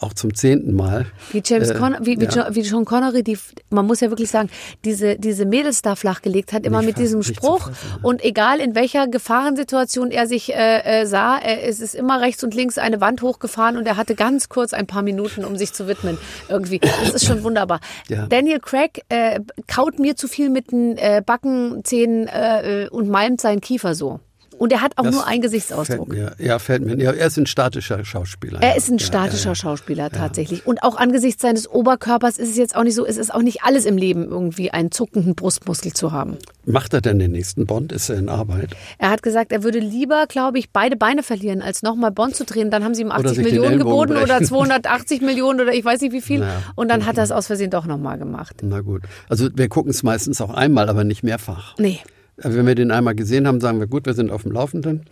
[0.00, 1.06] auch zum zehnten Mal.
[1.32, 2.54] Wie James äh, Con wie, wie, ja.
[2.54, 3.38] wie John Connery, die,
[3.70, 4.50] man muss ja wirklich sagen,
[4.84, 7.68] diese, diese Mädels da flachgelegt hat, immer nicht mit diesem Spruch.
[7.68, 12.20] Fassen, Und egal in welcher Gefahrensituation er sich äh, äh, sah, er, es ist immer
[12.20, 15.56] rechts und links eine Wand hochgefahren und er hatte ganz kurz ein paar Minuten, um
[15.56, 16.18] sich zu widmen.
[16.48, 16.78] Irgendwie.
[16.78, 17.80] Das ist schon wunderbar.
[18.08, 18.26] Ja.
[18.26, 23.60] Daniel Craig äh, kaut mir zu viel mit den äh, Backenzähnen äh, und malmt seinen
[23.60, 24.20] Kiefer so.
[24.58, 26.14] Und er hat auch das nur einen Gesichtsausdruck.
[26.14, 26.96] Fällt mir, ja, fällt mir.
[26.96, 28.62] Ja, er ist ein statischer Schauspieler.
[28.62, 30.66] Er ist ein statischer ja, Schauspieler tatsächlich.
[30.66, 33.62] Und auch angesichts seines Oberkörpers ist es jetzt auch nicht so, es ist auch nicht
[33.62, 36.36] alles im Leben irgendwie einen zuckenden Brustmuskel zu haben.
[36.66, 37.92] Macht er denn den nächsten Bond?
[37.92, 38.70] Ist er in Arbeit?
[38.98, 42.44] Er hat gesagt, er würde lieber, glaube ich, beide Beine verlieren, als nochmal Bond zu
[42.44, 42.70] drehen.
[42.70, 44.24] Dann haben sie ihm 80 Millionen geboten brechen.
[44.24, 46.40] oder 280 Millionen oder ich weiß nicht wie viel.
[46.40, 46.62] Naja.
[46.74, 48.56] Und dann hat er es aus Versehen doch nochmal gemacht.
[48.62, 49.02] Na gut.
[49.28, 51.74] Also wir gucken es meistens auch einmal, aber nicht mehrfach.
[51.78, 52.00] Nee.
[52.36, 55.04] Wenn wir den einmal gesehen haben, sagen wir, gut, wir sind auf dem Laufenden.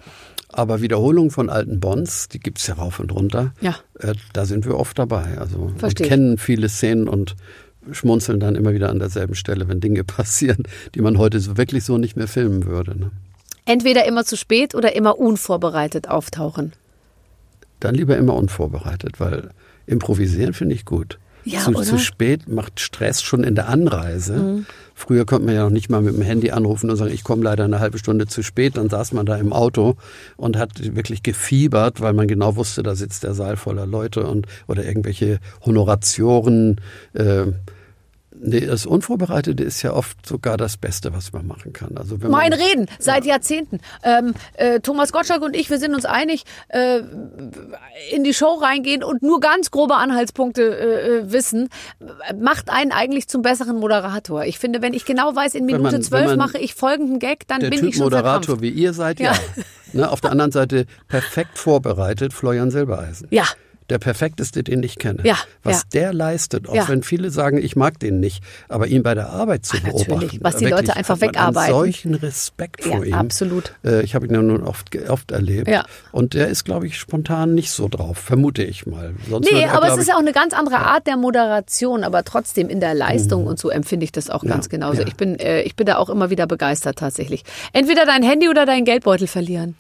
[0.49, 3.55] Aber Wiederholungen von alten Bonds, die gibt es ja rauf und runter.
[3.61, 3.77] Ja.
[3.99, 5.39] Äh, da sind wir oft dabei.
[5.39, 7.37] Also wir kennen viele Szenen und
[7.91, 10.65] schmunzeln dann immer wieder an derselben Stelle, wenn Dinge passieren,
[10.95, 12.99] die man heute so wirklich so nicht mehr filmen würde.
[12.99, 13.11] Ne?
[13.65, 16.73] Entweder immer zu spät oder immer unvorbereitet auftauchen.
[17.81, 19.51] Dann lieber immer unvorbereitet, weil
[19.87, 21.19] improvisieren finde ich gut.
[21.45, 24.35] Ja, zu, zu, spät macht Stress schon in der Anreise.
[24.35, 24.67] Mhm.
[24.95, 27.43] Früher konnte man ja noch nicht mal mit dem Handy anrufen und sagen, ich komme
[27.43, 28.77] leider eine halbe Stunde zu spät.
[28.77, 29.97] Dann saß man da im Auto
[30.37, 34.47] und hat wirklich gefiebert, weil man genau wusste, da sitzt der Saal voller Leute und
[34.69, 36.81] oder irgendwelche Honoratioren.
[37.15, 37.47] Äh,
[38.45, 41.97] Nee, das Unvorbereitete ist ja oft sogar das Beste, was man machen kann.
[41.97, 43.35] Also wenn mein Reden seit ja.
[43.35, 43.79] Jahrzehnten.
[44.03, 47.03] Ähm, äh, Thomas Gottschalk und ich, wir sind uns einig, äh,
[48.11, 51.69] in die Show reingehen und nur ganz grobe Anhaltspunkte äh, äh wissen,
[52.41, 54.45] macht einen eigentlich zum besseren Moderator.
[54.45, 57.71] Ich finde, wenn ich genau weiß, in Minute zwölf mache ich folgenden Gag, dann bin
[57.71, 58.63] typ ich schon Moderator verkrampft.
[58.63, 59.33] wie ihr seid, ja.
[59.33, 59.39] ja.
[59.93, 63.29] ne, auf der anderen Seite perfekt vorbereitet, Florian Silbereisen.
[63.31, 63.45] Ja
[63.91, 65.23] der perfekteste, den ich kenne.
[65.25, 66.01] Ja, was ja.
[66.01, 66.89] der leistet, auch ja.
[66.89, 70.39] wenn viele sagen, ich mag den nicht, aber ihn bei der Arbeit zu Ach, beobachten.
[70.41, 71.75] Was die Leute einfach wegarbeiten.
[71.75, 73.15] solchen Respekt vor ihm.
[73.15, 73.73] Absolut.
[73.85, 75.69] Äh, ich habe ihn ja nun oft, oft erlebt.
[75.69, 75.85] Ja.
[76.11, 79.15] Und der ist, glaube ich, spontan nicht so drauf, vermute ich mal.
[79.29, 82.25] Sonst nee, er, aber es ist ja auch eine ganz andere Art der Moderation, aber
[82.25, 83.49] trotzdem in der Leistung mhm.
[83.49, 85.03] und so empfinde ich das auch ganz genauso.
[85.03, 87.45] Ich, bin, äh, ich bin da auch immer wieder begeistert tatsächlich.
[87.73, 89.77] Entweder dein Handy oder dein Geldbeutel verlieren.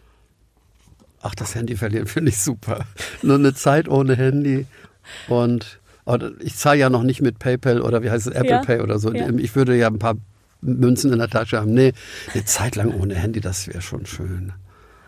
[1.22, 2.84] Ach, das Handy verlieren finde ich super.
[3.22, 4.66] Nur eine Zeit ohne Handy
[5.28, 5.78] und
[6.40, 8.60] ich zahle ja noch nicht mit PayPal oder wie heißt es, Apple ja.
[8.60, 9.12] Pay oder so.
[9.12, 9.28] Ja.
[9.30, 10.16] Ich würde ja ein paar
[10.60, 11.72] Münzen in der Tasche haben.
[11.72, 11.92] Nee,
[12.34, 14.52] eine Zeit lang ohne Handy, das wäre schon schön.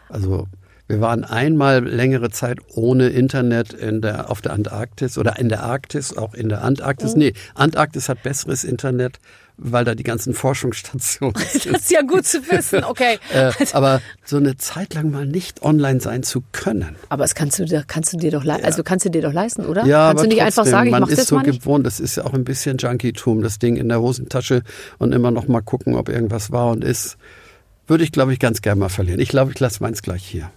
[0.08, 0.46] Also
[0.86, 5.62] wir waren einmal längere Zeit ohne Internet in der, auf der Antarktis oder in der
[5.62, 7.14] Arktis, auch in der Antarktis.
[7.14, 7.18] Mhm.
[7.18, 9.18] Nee, Antarktis hat besseres Internet,
[9.56, 11.74] weil da die ganzen Forschungsstationen sind.
[11.74, 13.18] Das ist ja gut zu wissen, okay.
[13.32, 16.96] äh, aber so eine Zeit lang mal nicht online sein zu können.
[17.08, 18.56] Aber das kannst du dir, kannst du dir doch, ja.
[18.56, 19.84] also kannst du dir doch leisten, oder?
[19.84, 21.42] Ja, kannst aber du nicht trotzdem, einfach sagen, ich man mach ist das so mal
[21.42, 21.60] nicht?
[21.60, 24.62] gewohnt, das ist ja auch ein bisschen Junkie-Tum, das Ding in der Hosentasche
[24.98, 27.16] und immer noch mal gucken, ob irgendwas war und ist.
[27.86, 29.20] Würde ich, glaube ich, ganz gerne mal verlieren.
[29.20, 30.50] Ich glaube, ich lasse meins gleich hier.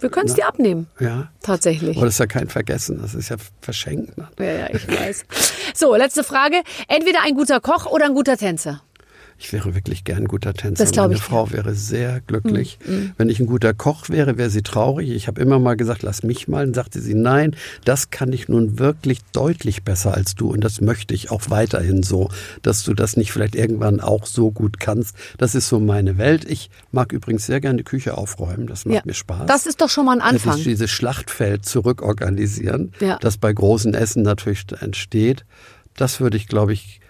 [0.00, 0.86] Wir können es dir abnehmen.
[0.98, 1.28] Ja.
[1.42, 1.96] Tatsächlich.
[1.96, 4.16] Aber das ist ja kein Vergessen, das ist ja verschenkt.
[4.16, 4.28] Ne?
[4.38, 5.24] Ja, ja, ich weiß.
[5.74, 6.62] So, letzte Frage.
[6.88, 8.82] Entweder ein guter Koch oder ein guter Tänzer.
[9.42, 10.84] Ich wäre wirklich gern ein guter Tänzer.
[10.84, 12.78] Das Meine ich, Frau wäre sehr glücklich.
[13.16, 15.08] Wenn ich ein guter Koch wäre, wäre sie traurig.
[15.08, 16.66] Ich habe immer mal gesagt, lass mich mal.
[16.66, 20.50] Dann sagte sie, nein, das kann ich nun wirklich deutlich besser als du.
[20.52, 22.28] Und das möchte ich auch weiterhin so,
[22.60, 25.16] dass du das nicht vielleicht irgendwann auch so gut kannst.
[25.38, 26.44] Das ist so meine Welt.
[26.48, 28.66] Ich mag übrigens sehr gerne die Küche aufräumen.
[28.66, 29.02] Das macht Ja.
[29.06, 29.46] mir Spaß.
[29.46, 30.56] Das ist doch schon mal ein Anfang.
[30.56, 33.16] Dieses, dieses Schlachtfeld zurückorganisieren, Ja.
[33.18, 35.46] das bei großen Essen natürlich entsteht.
[35.96, 37.00] Das würde ich, glaube ich,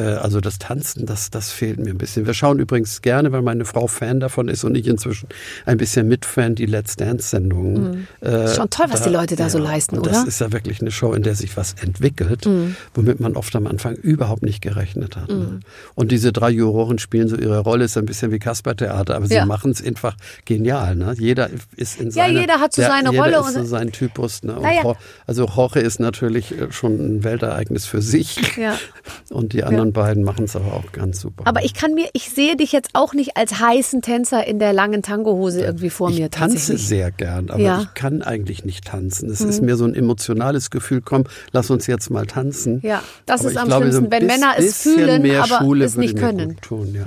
[0.00, 2.26] also das Tanzen, das, das fehlt mir ein bisschen.
[2.26, 5.28] Wir schauen übrigens gerne, weil meine Frau Fan davon ist und ich inzwischen
[5.66, 8.06] ein bisschen Mitfan, die Let's Dance-Sendungen.
[8.22, 10.10] Äh, Ist schon toll, was die Leute da so leisten, oder?
[10.10, 10.14] Mhm.
[10.14, 12.48] Das ist ja wirklich eine Show, in der sich was entwickelt,
[12.94, 15.28] womit man oft am Anfang überhaupt nicht gerechnet hat.
[15.28, 15.60] Ne?
[15.94, 19.34] Und diese drei Juroren spielen so ihre Rolle, ist ein bisschen wie Kaspertheater, aber sie
[19.34, 19.46] Ja.
[19.46, 20.96] machen es einfach genial.
[20.96, 21.14] Ne?
[21.18, 23.66] Jeder ist in Ja, seiner, jeder hat so der- seine jeder Rolle Ist so und-
[23.66, 24.42] sein Typus.
[24.42, 24.56] Ne?
[24.82, 28.56] Jo- Also Jorge ist natürlich äh, schon ein Weltereignis für sich.
[28.56, 28.76] Ja.
[29.30, 31.42] Und die anderen beiden machen es aber auch ganz super.
[31.48, 34.72] Aber ich kann mir, ich sehe dich jetzt auch nicht als heißen Tänzer in der
[34.72, 36.30] langen Tangohose irgendwie vor ich mir.
[36.30, 36.86] tanze tatsächlich.
[36.86, 37.76] sehr gern, aber Ja.
[37.78, 37.82] Mhm.
[37.82, 39.28] ich kann eigentlich nicht tanzen.
[39.28, 42.78] Es ist mir so ein emotionales Gefühl, komm, lass uns jetzt mal tanzen.
[42.84, 45.36] Ja, das Aber ist ich am glaube, so schlimmsten, ein wenn bis- Männer es fühlen,
[45.36, 46.56] aber Schule es nicht können.
[46.60, 47.06] Tun, ja.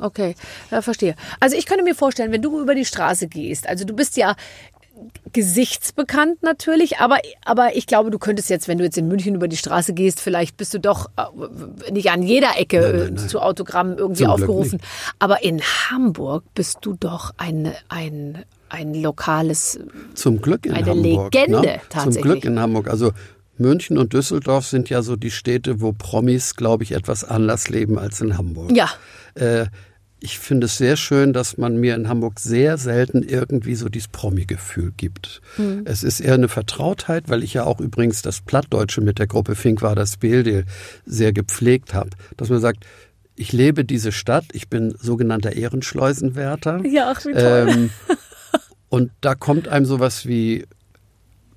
[0.00, 0.34] Okay,
[0.70, 1.14] ja, verstehe.
[1.40, 4.34] Also ich könnte mir vorstellen, wenn du über die Straße gehst, also du bist ja
[5.32, 9.48] gesichtsbekannt natürlich, aber, aber ich glaube, du könntest jetzt, wenn du jetzt in München über
[9.48, 13.10] die Straße gehst, vielleicht bist du doch äh, nicht an jeder Ecke Nein, nein, äh,
[13.12, 13.28] nein.
[13.28, 14.80] zu Autogrammen irgendwie Zum aufgerufen.
[15.18, 19.78] Aber in Hamburg bist du doch ein, ein, ein lokales,
[20.14, 21.34] Zum Glück in Eine Hamburg.
[21.34, 21.80] Legende, ne?
[21.80, 22.22] Zum tatsächlich.
[22.22, 22.88] Glück in Hamburg.
[22.88, 23.12] Also
[23.58, 27.98] München und Düsseldorf sind ja so die Städte, wo Promis, glaube ich, etwas anders leben
[27.98, 28.70] als in Hamburg.
[28.72, 28.88] ja,
[29.34, 29.66] Äh,
[30.18, 34.08] ich finde es sehr schön, dass man mir in Hamburg sehr selten irgendwie so dieses
[34.08, 35.42] Promi-Gefühl gibt.
[35.58, 35.82] Mhm.
[35.84, 39.54] Es ist eher eine Vertrautheit, weil ich ja auch übrigens das Plattdeutsche mit der Gruppe
[39.54, 40.64] Fink war das Bilde
[41.04, 42.10] sehr gepflegt habe.
[42.36, 42.86] Dass man sagt,
[43.36, 46.84] ich lebe diese Stadt, ich bin sogenannter Ehrenschleusenwärter.
[46.86, 47.66] Ja, ach, wie toll.
[47.68, 47.90] Ähm,
[48.88, 50.64] und da kommt einem sowas wie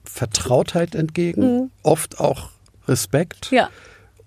[0.03, 2.49] Vertrautheit entgegen, oft auch
[2.87, 3.57] Respekt Mhm.
[3.57, 3.69] ja.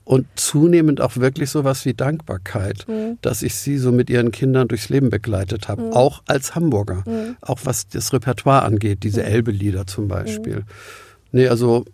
[0.05, 3.19] Und zunehmend auch wirklich sowas wie Dankbarkeit, Mhm.
[3.23, 7.37] dass ich sie so mit ihren Kindern durchs Leben begleitet habe, auch als Hamburger, Mhm.
[7.41, 10.65] auch was das Repertoire angeht, diese Elbe-Lieder zum Beispiel.
[11.31, 11.85] Nee, also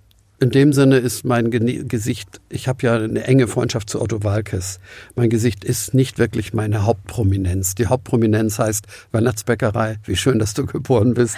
[0.40, 4.22] in dem Sinne ist mein Gene Gesicht, ich habe ja eine enge Freundschaft zu Otto
[4.22, 4.78] Walkes.
[5.16, 7.74] Mein Gesicht ist nicht wirklich meine Hauptprominenz.
[7.74, 9.96] Die Hauptprominenz heißt Weihnachtsbäckerei.
[10.04, 11.36] Wie schön, dass du geboren bist.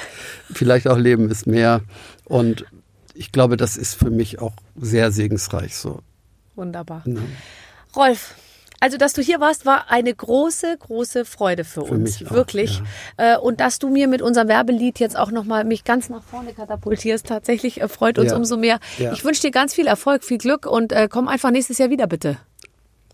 [0.53, 1.81] Vielleicht auch Leben ist mehr.
[2.27, 2.67] Und
[3.15, 6.01] ich glaube, das ist für mich auch sehr segensreich so.
[6.61, 7.03] Wunderbar.
[7.07, 7.21] Ne?
[7.97, 8.35] Rolf,
[8.81, 12.25] also dass du hier warst, war eine große, große Freude für, Für uns.
[12.25, 12.83] auch, Wirklich.
[13.17, 16.53] Äh, Und dass du mir mit unserem Werbelied jetzt auch nochmal mich ganz nach vorne
[16.53, 18.37] katapultierst, tatsächlich äh, freut uns Ja.
[18.37, 18.79] umso mehr.
[18.99, 19.13] Ja.
[19.13, 22.07] Ich wünsche dir ganz viel Erfolg, viel Glück und äh, komm einfach nächstes Jahr wieder,
[22.07, 22.39] bitte.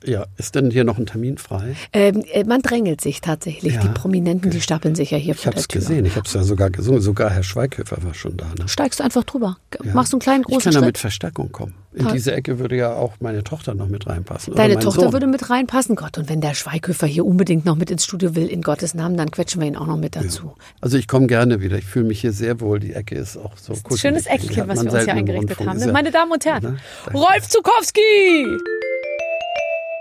[0.05, 1.75] Ja, ist denn hier noch ein Termin frei?
[1.93, 3.75] Ähm, äh, man drängelt sich tatsächlich.
[3.75, 5.81] Ja, Die Prominenten, die stapeln sich ja hier Ich vor habe der es Tür.
[5.81, 7.01] gesehen, ich habe es ja sogar gesungen.
[7.01, 8.47] Sogar Herr Schweighöfer war schon da.
[8.59, 8.69] Ne?
[8.69, 9.57] Steigst du einfach drüber.
[9.83, 9.95] Ja.
[9.95, 10.87] Machst du einen kleinen Ich großen kann da Schritt.
[10.87, 11.75] mit Verstärkung kommen.
[11.95, 12.13] In Toll.
[12.13, 14.55] diese Ecke würde ja auch meine Tochter noch mit reinpassen.
[14.55, 15.13] Deine Tochter Sohn.
[15.15, 15.97] würde mit reinpassen.
[15.97, 19.17] Gott, und wenn der Schweighöfer hier unbedingt noch mit ins Studio will, in Gottes Namen,
[19.17, 20.53] dann quetschen wir ihn auch noch mit dazu.
[20.83, 21.79] Also ich komme gerne wieder.
[21.79, 22.81] Ich fühle mich hier sehr wohl.
[22.81, 24.01] Die Ecke ist auch so Ein kuschelig.
[24.03, 25.79] schönes Eckchen, was wir uns hier eingerichtet haben.
[25.81, 26.79] Ja- Meine Damen und Herren.
[27.15, 28.59] Rolf Zukowski!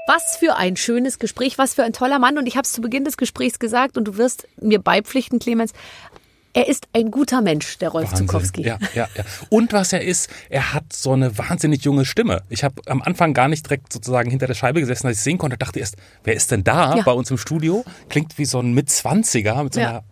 [0.07, 2.37] Was für ein schönes Gespräch, was für ein toller Mann.
[2.37, 5.71] Und ich habe es zu Beginn des Gesprächs gesagt und du wirst mir beipflichten, Clemens.
[6.53, 8.27] Er ist ein guter Mensch, der Rolf Wahnsinn.
[8.27, 8.61] Zukowski.
[8.61, 9.23] Ja, ja, ja.
[9.49, 12.43] Und was er ist, er hat so eine wahnsinnig junge Stimme.
[12.47, 15.37] Ich habe am Anfang gar nicht direkt sozusagen hinter der Scheibe gesessen, als ich sehen
[15.37, 17.03] konnte, dachte erst, wer ist denn da Ja.
[17.03, 17.83] bei uns im Studio?
[18.07, 20.03] Klingt wie so ein Mitzwanziger mit so Ja.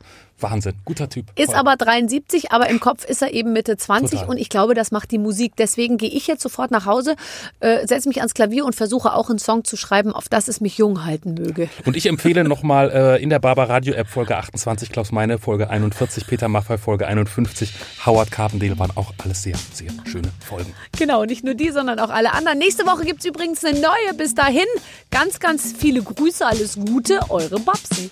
[0.44, 1.26] Wahnsinn, guter Typ.
[1.36, 1.56] Ist Toll.
[1.56, 4.30] aber 73, aber im Kopf ist er eben Mitte 20 Total.
[4.30, 5.54] und ich glaube, das macht die Musik.
[5.58, 7.16] Deswegen gehe ich jetzt sofort nach Hause,
[7.60, 10.62] äh, setze mich ans Klavier und versuche auch einen Song zu schreiben, auf das es
[10.62, 11.70] mich jung halten möge.
[11.86, 15.70] Und ich empfehle nochmal äh, in der Barber Radio App Folge 28, Klaus Meine Folge
[15.70, 17.74] 41, Peter Maffay Folge 51,
[18.06, 20.74] Howard Carpendale waren auch alles sehr, sehr schöne Folgen.
[20.98, 22.58] Genau, nicht nur die, sondern auch alle anderen.
[22.58, 24.14] Nächste Woche gibt's übrigens eine neue.
[24.18, 24.66] Bis dahin,
[25.12, 28.12] ganz, ganz viele Grüße, alles Gute, eure Babsi.